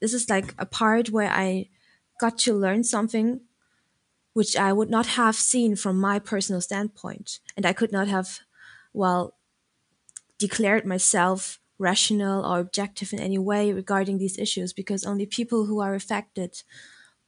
This 0.02 0.14
is 0.14 0.30
like 0.30 0.56
a 0.60 0.66
part 0.66 1.10
where 1.12 1.32
i 1.32 1.70
got 2.22 2.38
to 2.40 2.54
learn 2.54 2.84
something 2.84 3.42
which 4.34 4.58
i 4.58 4.74
would 4.74 4.90
not 4.90 5.08
have 5.08 5.36
seen 5.36 5.76
from 5.76 6.00
my 6.00 6.20
personal 6.20 6.62
standpoint. 6.62 7.40
And 7.58 7.66
i 7.66 7.74
could 7.74 7.92
not 7.92 8.08
have 8.08 8.40
well 8.94 9.36
declared 10.38 10.86
myself 10.86 11.60
rational 11.78 12.46
or 12.46 12.60
objective 12.60 13.12
in 13.14 13.20
any 13.20 13.38
way 13.38 13.74
regarding 13.74 14.18
these 14.18 14.38
issues 14.38 14.72
because 14.74 15.04
only 15.04 15.26
people 15.26 15.66
who 15.66 15.80
are 15.80 15.96
affected 15.96 16.62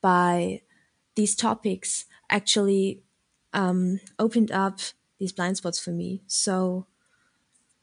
by 0.01 0.61
these 1.15 1.35
topics 1.35 2.05
actually 2.29 3.03
um, 3.53 3.99
opened 4.19 4.51
up 4.51 4.79
these 5.19 5.31
blind 5.31 5.57
spots 5.57 5.79
for 5.79 5.91
me. 5.91 6.23
So 6.27 6.87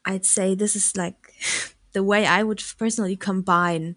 I'd 0.05 0.25
say 0.25 0.55
this 0.55 0.75
is 0.75 0.95
like 0.97 1.33
the 1.93 2.03
way 2.03 2.25
I 2.25 2.43
would 2.43 2.63
personally 2.77 3.15
combine 3.15 3.95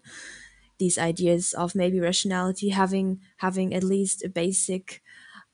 these 0.79 0.97
ideas 0.97 1.53
of 1.53 1.75
maybe 1.75 1.99
rationality, 1.99 2.69
having 2.69 3.21
having 3.37 3.73
at 3.73 3.83
least 3.83 4.23
a 4.25 4.29
basic 4.29 5.01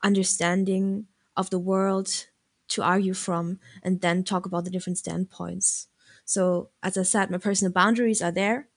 understanding 0.02 1.06
of 1.36 1.50
the 1.50 1.58
world 1.58 2.26
to 2.68 2.82
argue 2.82 3.14
from, 3.14 3.60
and 3.82 4.00
then 4.00 4.24
talk 4.24 4.46
about 4.46 4.64
the 4.64 4.70
different 4.70 4.98
standpoints. 4.98 5.88
So 6.24 6.70
as 6.82 6.98
I 6.98 7.02
said, 7.02 7.30
my 7.30 7.38
personal 7.38 7.72
boundaries 7.72 8.22
are 8.22 8.32
there, 8.32 8.68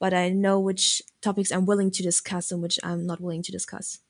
but 0.00 0.14
I 0.14 0.30
know 0.30 0.60
which 0.60 1.02
topics 1.22 1.52
I'm 1.52 1.66
willing 1.66 1.90
to 1.92 2.02
discuss 2.02 2.52
and 2.52 2.62
which 2.62 2.78
I'm 2.82 3.06
not 3.06 3.20
willing 3.20 3.42
to 3.44 3.52
discuss. 3.52 4.00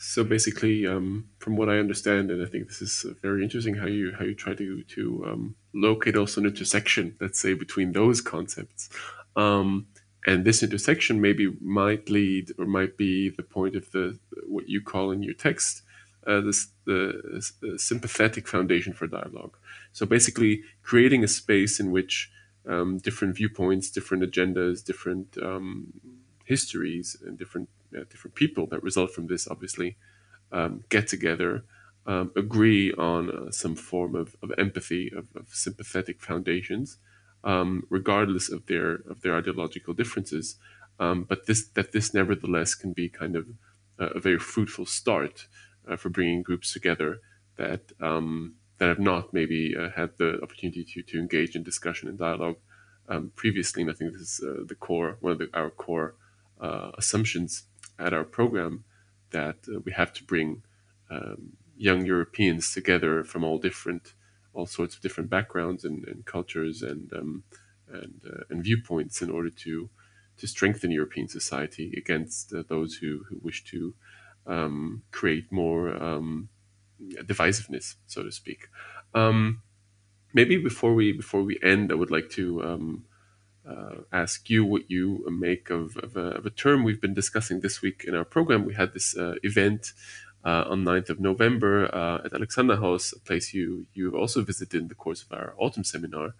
So 0.00 0.22
basically, 0.22 0.86
um, 0.86 1.28
from 1.40 1.56
what 1.56 1.68
I 1.68 1.78
understand, 1.78 2.30
and 2.30 2.40
I 2.40 2.46
think 2.46 2.68
this 2.68 2.80
is 2.80 3.04
very 3.20 3.42
interesting, 3.42 3.74
how 3.74 3.86
you 3.86 4.12
how 4.16 4.24
you 4.24 4.34
try 4.34 4.54
to 4.54 4.82
to 4.82 5.24
um, 5.26 5.56
locate 5.74 6.16
also 6.16 6.40
an 6.40 6.46
intersection, 6.46 7.16
let's 7.20 7.40
say, 7.40 7.54
between 7.54 7.92
those 7.92 8.20
concepts, 8.20 8.88
um, 9.34 9.88
and 10.24 10.44
this 10.44 10.62
intersection 10.62 11.20
maybe 11.20 11.52
might 11.60 12.08
lead 12.10 12.52
or 12.58 12.64
might 12.64 12.96
be 12.96 13.28
the 13.30 13.42
point 13.42 13.74
of 13.74 13.90
the 13.90 14.18
what 14.46 14.68
you 14.68 14.80
call 14.80 15.10
in 15.10 15.24
your 15.24 15.34
text 15.34 15.82
uh, 16.28 16.40
this 16.42 16.68
the, 16.84 17.42
the 17.60 17.78
sympathetic 17.78 18.46
foundation 18.46 18.92
for 18.92 19.06
dialogue. 19.06 19.56
So 19.92 20.06
basically, 20.06 20.62
creating 20.82 21.24
a 21.24 21.28
space 21.28 21.80
in 21.80 21.90
which 21.90 22.30
um, 22.68 22.98
different 22.98 23.34
viewpoints, 23.36 23.90
different 23.90 24.22
agendas, 24.22 24.84
different 24.84 25.36
um, 25.42 25.92
histories, 26.48 27.16
and 27.24 27.38
different 27.38 27.68
different 28.12 28.34
people 28.34 28.66
that 28.66 28.82
result 28.82 29.10
from 29.12 29.26
this 29.26 29.48
obviously 29.48 29.96
um, 30.52 30.84
get 30.88 31.06
together, 31.08 31.64
um, 32.06 32.30
agree 32.36 32.92
on 32.94 33.30
uh, 33.30 33.50
some 33.50 33.74
form 33.74 34.14
of, 34.14 34.36
of 34.42 34.52
empathy, 34.58 35.10
of, 35.16 35.28
of 35.34 35.48
sympathetic 35.52 36.20
foundations, 36.20 36.98
um, 37.44 37.84
regardless 37.90 38.50
of 38.50 38.66
their 38.66 38.88
of 39.10 39.20
their 39.22 39.36
ideological 39.36 39.94
differences. 39.94 40.56
Um, 41.00 41.24
but 41.28 41.46
this 41.46 41.68
that 41.74 41.92
this 41.92 42.14
nevertheless 42.14 42.74
can 42.74 42.92
be 42.92 43.08
kind 43.08 43.36
of 43.36 43.46
a, 43.98 44.06
a 44.18 44.20
very 44.20 44.38
fruitful 44.38 44.86
start 44.86 45.46
uh, 45.88 45.96
for 45.96 46.08
bringing 46.08 46.42
groups 46.42 46.72
together 46.72 47.20
that 47.56 47.92
um, 48.00 48.54
that 48.78 48.88
have 48.88 48.98
not 48.98 49.34
maybe 49.34 49.76
uh, 49.76 49.90
had 49.90 50.10
the 50.18 50.40
opportunity 50.42 50.84
to 50.84 51.02
to 51.02 51.18
engage 51.18 51.54
in 51.56 51.62
discussion 51.62 52.08
and 52.08 52.18
dialogue 52.18 52.56
um, 53.08 53.32
previously. 53.36 53.82
And 53.82 53.90
I 53.90 53.94
think 53.94 54.12
this 54.12 54.22
is 54.22 54.40
uh, 54.42 54.64
the 54.66 54.74
core 54.74 55.18
one 55.20 55.32
of 55.32 55.38
the, 55.38 55.48
our 55.54 55.70
core 55.70 56.14
uh, 56.60 56.90
assumptions 56.96 57.64
at 57.98 58.12
our 58.12 58.24
program 58.24 58.84
that 59.30 59.56
uh, 59.68 59.80
we 59.84 59.92
have 59.92 60.12
to 60.14 60.24
bring 60.24 60.62
um, 61.10 61.56
young 61.76 62.04
Europeans 62.04 62.72
together 62.72 63.24
from 63.24 63.44
all 63.44 63.58
different, 63.58 64.14
all 64.52 64.66
sorts 64.66 64.96
of 64.96 65.02
different 65.02 65.30
backgrounds 65.30 65.84
and, 65.84 66.04
and 66.06 66.24
cultures 66.24 66.82
and 66.82 67.12
um, 67.12 67.44
and 67.90 68.20
uh, 68.26 68.44
and 68.50 68.62
viewpoints 68.62 69.22
in 69.22 69.30
order 69.30 69.50
to 69.50 69.88
to 70.36 70.46
strengthen 70.46 70.90
European 70.90 71.28
society 71.28 71.92
against 71.96 72.52
uh, 72.52 72.62
those 72.68 72.94
who, 72.94 73.24
who 73.28 73.38
wish 73.42 73.64
to 73.64 73.94
um, 74.46 75.02
create 75.10 75.50
more 75.50 76.00
um, 76.00 76.48
divisiveness, 77.00 77.96
so 78.06 78.22
to 78.22 78.30
speak. 78.30 78.68
Um, 79.14 79.62
maybe 80.32 80.56
before 80.56 80.94
we 80.94 81.12
before 81.12 81.42
we 81.42 81.58
end, 81.62 81.90
I 81.90 81.96
would 81.96 82.10
like 82.10 82.30
to 82.30 82.62
um, 82.62 83.04
uh, 83.68 83.96
ask 84.12 84.48
you 84.48 84.64
what 84.64 84.90
you 84.90 85.26
make 85.30 85.70
of, 85.70 85.96
of, 85.98 86.16
a, 86.16 86.30
of, 86.38 86.46
a, 86.46 86.50
term 86.50 86.84
we've 86.84 87.00
been 87.00 87.14
discussing 87.14 87.60
this 87.60 87.82
week 87.82 88.04
in 88.06 88.14
our 88.14 88.24
program. 88.24 88.64
We 88.64 88.74
had 88.74 88.94
this 88.94 89.16
uh, 89.16 89.34
event 89.42 89.92
uh, 90.44 90.64
on 90.68 90.84
9th 90.84 91.10
of 91.10 91.20
November 91.20 91.94
uh, 91.94 92.24
at 92.24 92.32
Alexander 92.32 92.76
House, 92.76 93.12
a 93.12 93.20
place 93.20 93.52
you 93.52 93.86
you've 93.92 94.14
also 94.14 94.42
visited 94.42 94.80
in 94.82 94.88
the 94.88 94.94
course 94.94 95.22
of 95.22 95.32
our 95.32 95.54
autumn 95.58 95.84
seminar. 95.84 96.34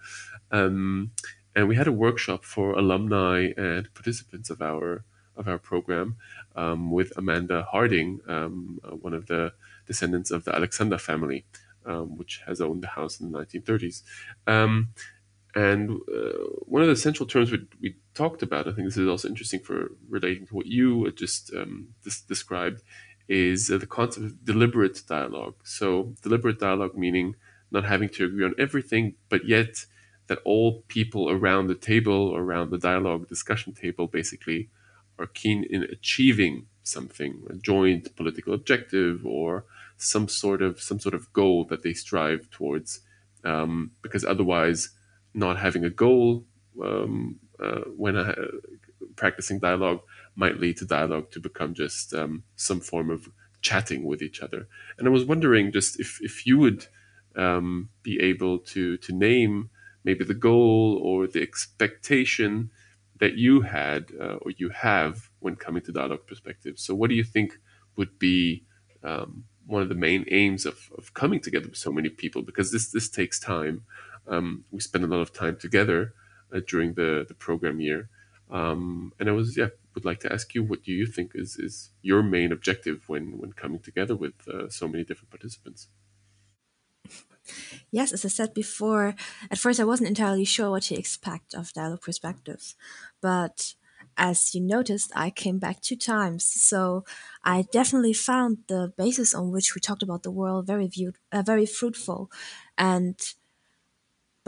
Um, 0.51 1.11
and 1.55 1.69
we 1.69 1.77
had 1.77 1.88
a 1.88 1.93
workshop 1.93 2.45
for 2.45 2.73
alumni 2.73 3.53
and 3.57 3.93
participants 3.95 4.49
of 4.49 4.62
our 4.62 5.05
of 5.37 5.49
our 5.49 5.59
program 5.59 6.17
um, 6.57 6.91
with 6.91 7.12
Amanda 7.17 7.67
Harding, 7.71 8.21
um, 8.27 8.81
uh, 8.85 8.97
one 8.97 9.14
of 9.14 9.27
the 9.27 9.53
descendants 9.87 10.31
of 10.31 10.45
the 10.45 10.55
Alexander 10.55 10.99
family, 10.99 11.45
um, 11.87 12.17
which 12.17 12.41
has 12.47 12.61
owned 12.61 12.83
the 12.83 12.88
house 12.88 13.21
in 13.21 13.31
the 13.31 13.38
1930s. 13.38 14.03
And 15.55 15.91
uh, 15.91 16.45
one 16.67 16.83
of 16.83 16.89
the 16.89 16.97
central 16.97 17.27
terms 17.27 17.51
we, 17.51 17.67
we, 17.81 17.97
talked 18.15 18.43
about, 18.43 18.67
I 18.67 18.73
think 18.73 18.89
this 18.89 18.97
is 18.97 19.09
also 19.09 19.29
interesting 19.29 19.61
for 19.61 19.93
relating 20.09 20.47
to 20.47 20.55
what 20.55 20.67
you 20.67 21.11
just 21.13 21.53
um, 21.55 21.89
described, 22.27 22.83
is 23.29 23.71
uh, 23.71 23.79
the 23.79 23.87
concept 23.87 24.27
of 24.27 24.45
deliberate 24.45 25.03
dialogue. 25.09 25.55
So, 25.65 26.15
deliberate 26.23 26.59
dialogue 26.59 26.97
meaning 26.97 27.37
not 27.71 27.85
having 27.85 28.09
to 28.11 28.25
agree 28.25 28.45
on 28.45 28.55
everything, 28.59 29.15
but 29.29 29.47
yet 29.47 29.87
that 30.27 30.39
all 30.45 30.83
people 30.89 31.31
around 31.31 31.69
the 31.69 31.75
table, 31.75 32.35
around 32.37 32.71
the 32.71 32.79
dialogue 32.79 33.29
discussion 33.29 33.73
table, 33.73 34.07
basically 34.07 34.69
are 35.19 35.27
keen 35.27 35.65
in 35.69 35.83
achieving 35.85 36.67
something, 36.83 37.43
a 37.51 37.55
joint 37.55 38.15
political 38.17 38.55
objective 38.55 39.25
or 39.27 39.65
some 39.97 40.29
sort 40.29 40.63
of 40.63 40.81
some 40.81 41.01
sort 41.01 41.15
of 41.15 41.33
goal 41.33 41.65
that 41.65 41.83
they 41.83 41.93
strive 41.93 42.49
towards. 42.51 43.01
Um, 43.45 43.93
because 44.03 44.25
otherwise, 44.25 44.91
not 45.35 45.59
having 45.59 45.85
a 45.85 45.91
goal 45.91 46.45
um, 46.83 47.38
uh, 47.62 47.83
when 47.97 48.17
uh, 48.17 48.35
practicing 49.17 49.59
dialogue 49.59 50.01
might 50.37 50.61
lead 50.61 50.77
to 50.79 50.85
dialogue 50.85 51.31
to 51.33 51.41
become 51.41 51.75
just 51.75 52.14
um, 52.14 52.45
some 52.57 52.81
form 52.81 53.11
of 53.11 53.29
chatting 53.61 54.05
with 54.05 54.23
each 54.23 54.41
other. 54.41 54.69
And 54.97 55.07
I 55.07 55.11
was 55.11 55.25
wondering 55.25 55.73
just 55.73 55.99
if, 55.99 56.19
if 56.23 56.47
you 56.47 56.59
would 56.59 56.87
um, 57.37 57.91
be 58.03 58.21
able 58.21 58.59
to, 58.61 58.97
to 58.99 59.12
name 59.12 59.71
maybe 60.05 60.25
the 60.25 60.35
goal 60.35 61.01
or 61.03 61.27
the 61.27 61.43
expectation 61.43 62.71
that 63.19 63.35
you 63.37 63.62
had 63.62 64.12
uh, 64.21 64.37
or 64.43 64.53
you 64.57 64.69
have 64.71 65.29
when 65.41 65.57
coming 65.57 65.83
to 65.83 65.93
dialogue 65.93 66.27
perspective. 66.27 66.79
So, 66.79 66.95
what 66.95 67.11
do 67.11 67.17
you 67.17 67.25
think 67.25 67.59
would 67.97 68.19
be 68.19 68.64
um, 69.03 69.45
one 69.67 69.83
of 69.83 69.88
the 69.88 69.95
main 69.95 70.25
aims 70.31 70.64
of, 70.64 70.79
of 70.97 71.14
coming 71.14 71.41
together 71.41 71.69
with 71.69 71.79
so 71.79 71.93
many 71.93 72.09
people? 72.09 72.43
Because 72.43 72.71
this 72.71 72.91
this 72.93 73.09
takes 73.09 73.41
time 73.41 73.83
um, 74.29 74.64
we 74.71 74.81
spent 74.81 75.05
a 75.05 75.09
lot 75.09 75.21
of 75.21 75.33
time 75.33 75.57
together 75.57 76.14
uh, 76.55 76.61
during 76.67 76.95
the, 76.95 77.25
the 77.27 77.35
program 77.35 77.81
year. 77.81 78.09
Um, 78.51 79.12
and 79.19 79.29
I 79.29 79.33
was, 79.33 79.57
yeah, 79.57 79.69
would 79.95 80.05
like 80.05 80.21
to 80.21 80.33
ask 80.33 80.55
you, 80.55 80.62
what 80.62 80.85
do 80.85 80.93
you 80.93 81.07
think 81.07 81.33
is, 81.35 81.57
is 81.57 81.91
your 82.03 82.23
main 82.23 82.53
objective 82.53 83.09
when, 83.09 83.38
when 83.38 83.53
coming 83.53 83.81
together 83.81 84.17
with 84.17 84.47
uh, 84.49 84.69
so 84.69 84.88
many 84.88 85.05
different 85.05 85.31
participants? 85.31 85.88
Yes, 87.91 88.12
as 88.12 88.25
I 88.25 88.29
said 88.29 88.55
before, 88.55 89.14
at 89.51 89.59
first 89.59 89.81
I 89.81 89.85
wasn't 89.85 90.11
entirely 90.11 90.45
sure 90.45 90.71
what 90.71 90.85
to 90.85 90.95
expect 90.95 91.55
of 91.55 91.73
dialogue 91.73 92.03
perspectives, 92.03 92.75
but 93.21 93.75
as 94.17 94.55
you 94.55 94.61
noticed, 94.61 95.12
I 95.14 95.31
came 95.31 95.59
back 95.59 95.81
two 95.81 95.97
times, 95.97 96.45
so 96.45 97.05
I 97.45 97.62
definitely 97.73 98.12
found 98.12 98.59
the 98.67 98.93
basis 98.97 99.35
on 99.35 99.53
which 99.53 99.75
we 99.75 99.81
talked 99.81 100.03
about 100.03 100.25
the 100.25 100.31
world 100.31 100.67
very 100.67 100.88
viewed, 100.88 101.17
uh, 101.33 101.43
very 101.43 101.67
fruitful, 101.67 102.31
and 102.77 103.17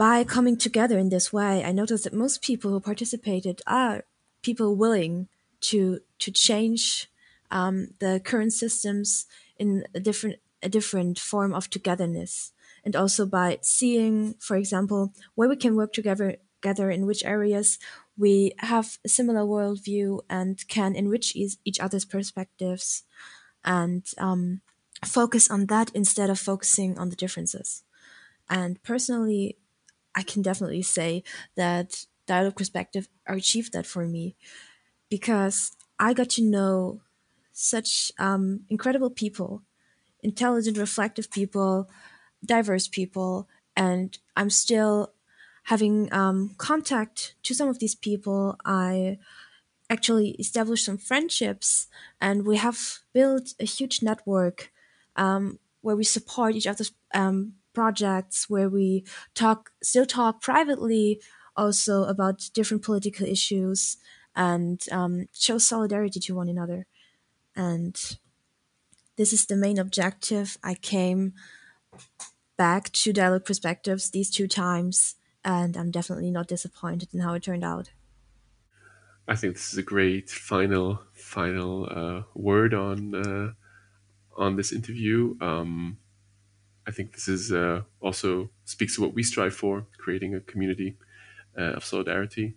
by 0.01 0.23
coming 0.23 0.57
together 0.57 0.97
in 0.97 1.09
this 1.09 1.31
way, 1.31 1.63
I 1.63 1.71
noticed 1.71 2.05
that 2.05 2.23
most 2.25 2.41
people 2.41 2.71
who 2.71 2.79
participated 2.79 3.61
are 3.67 4.03
people 4.41 4.75
willing 4.75 5.27
to 5.69 5.99
to 6.17 6.31
change 6.31 7.07
um, 7.51 7.93
the 7.99 8.19
current 8.19 8.51
systems 8.51 9.27
in 9.59 9.85
a 9.93 9.99
different 9.99 10.37
a 10.63 10.69
different 10.69 11.19
form 11.19 11.53
of 11.53 11.69
togetherness, 11.69 12.51
and 12.83 12.95
also 12.95 13.27
by 13.27 13.59
seeing, 13.61 14.33
for 14.39 14.57
example, 14.57 15.13
where 15.35 15.47
we 15.47 15.55
can 15.55 15.75
work 15.75 15.93
together 15.93 16.37
together 16.61 16.89
in 16.89 17.05
which 17.05 17.23
areas 17.23 17.77
we 18.17 18.53
have 18.57 18.97
a 19.05 19.09
similar 19.17 19.41
worldview 19.45 20.21
and 20.27 20.67
can 20.67 20.95
enrich 20.95 21.35
each, 21.35 21.79
other's 21.79 22.05
perspectives 22.05 23.03
and 23.63 24.03
um, 24.17 24.61
focus 25.05 25.47
on 25.51 25.67
that 25.67 25.91
instead 25.93 26.31
of 26.31 26.39
focusing 26.39 26.97
on 26.97 27.09
the 27.09 27.21
differences. 27.23 27.83
And 28.49 28.81
personally, 28.83 29.57
I 30.15 30.23
can 30.23 30.41
definitely 30.41 30.81
say 30.81 31.23
that 31.55 32.05
dialogue 32.27 32.55
perspective 32.55 33.07
achieved 33.27 33.73
that 33.73 33.85
for 33.85 34.07
me 34.07 34.35
because 35.09 35.75
I 35.99 36.13
got 36.13 36.29
to 36.31 36.43
know 36.43 37.01
such 37.51 38.11
um, 38.17 38.61
incredible 38.69 39.09
people, 39.09 39.61
intelligent, 40.23 40.77
reflective 40.77 41.29
people, 41.29 41.89
diverse 42.43 42.87
people, 42.87 43.47
and 43.75 44.17
I'm 44.35 44.49
still 44.49 45.13
having 45.63 46.11
um, 46.11 46.55
contact 46.57 47.35
to 47.43 47.53
some 47.53 47.69
of 47.69 47.79
these 47.79 47.95
people. 47.95 48.57
I 48.65 49.19
actually 49.89 50.31
established 50.31 50.85
some 50.85 50.97
friendships, 50.97 51.87
and 52.19 52.45
we 52.45 52.57
have 52.57 52.99
built 53.13 53.53
a 53.59 53.65
huge 53.65 54.01
network 54.01 54.71
um, 55.15 55.59
where 55.81 55.95
we 55.95 56.03
support 56.03 56.55
each 56.55 56.67
other's 56.67 56.91
um, 57.13 57.53
projects 57.73 58.49
where 58.49 58.69
we 58.69 59.05
talk 59.33 59.71
still 59.81 60.05
talk 60.05 60.41
privately 60.41 61.21
also 61.55 62.03
about 62.05 62.49
different 62.53 62.83
political 62.83 63.25
issues 63.25 63.97
and 64.35 64.85
um, 64.91 65.27
show 65.33 65.57
solidarity 65.57 66.19
to 66.19 66.35
one 66.35 66.49
another. 66.49 66.85
And 67.55 67.95
this 69.17 69.33
is 69.33 69.45
the 69.45 69.57
main 69.57 69.77
objective. 69.77 70.57
I 70.63 70.75
came 70.75 71.33
back 72.57 72.91
to 72.91 73.11
dialogue 73.11 73.45
perspectives 73.45 74.11
these 74.11 74.29
two 74.29 74.47
times 74.47 75.15
and 75.43 75.75
i'm 75.75 75.89
definitely 75.89 76.29
not 76.29 76.47
disappointed 76.47 77.09
in 77.13 77.19
how 77.19 77.33
it 77.33 77.43
turned 77.43 77.63
out. 77.63 77.91
I 79.27 79.35
think 79.35 79.55
this 79.55 79.71
is 79.71 79.77
a 79.77 79.83
great 79.83 80.29
final 80.29 81.01
final 81.13 81.87
uh, 81.89 82.23
word 82.33 82.73
on 82.73 83.15
uh, 83.15 83.53
on 84.35 84.55
this 84.55 84.73
interview. 84.73 85.35
Um, 85.39 85.99
I 86.87 86.91
think 86.91 87.13
this 87.13 87.27
is 87.27 87.51
uh, 87.51 87.81
also 87.99 88.49
speaks 88.65 88.95
to 88.95 89.01
what 89.01 89.13
we 89.13 89.23
strive 89.23 89.55
for, 89.55 89.85
creating 89.97 90.35
a 90.35 90.39
community 90.39 90.97
uh, 91.57 91.73
of 91.73 91.85
solidarity. 91.85 92.55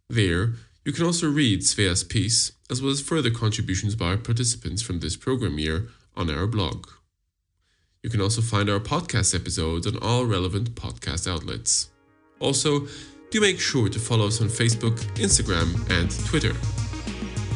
There, 0.09 0.53
you 0.85 0.91
can 0.91 1.05
also 1.05 1.29
read 1.29 1.65
Svea's 1.65 2.03
piece, 2.03 2.51
as 2.69 2.81
well 2.81 2.91
as 2.91 3.01
further 3.01 3.31
contributions 3.31 3.95
by 3.95 4.07
our 4.07 4.17
participants 4.17 4.81
from 4.81 4.99
this 4.99 5.15
program 5.15 5.57
year 5.57 5.87
on 6.15 6.29
our 6.29 6.47
blog. 6.47 6.87
You 8.01 8.09
can 8.09 8.21
also 8.21 8.41
find 8.41 8.69
our 8.69 8.81
podcast 8.81 9.33
episodes 9.33 9.87
on 9.87 9.97
all 10.01 10.25
relevant 10.25 10.75
podcast 10.75 11.31
outlets. 11.31 11.89
Also, 12.39 12.87
do 13.31 13.39
make 13.39 13.59
sure 13.59 13.87
to 13.87 13.99
follow 13.99 14.27
us 14.27 14.41
on 14.41 14.47
Facebook, 14.47 14.97
Instagram, 15.15 15.73
and 15.89 16.11
Twitter. 16.25 16.53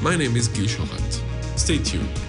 My 0.02 0.16
name 0.16 0.38
is 0.38 0.48
Gil 0.48 0.66
Shohat. 0.66 1.60
Stay 1.60 1.80
tuned. 1.80 2.27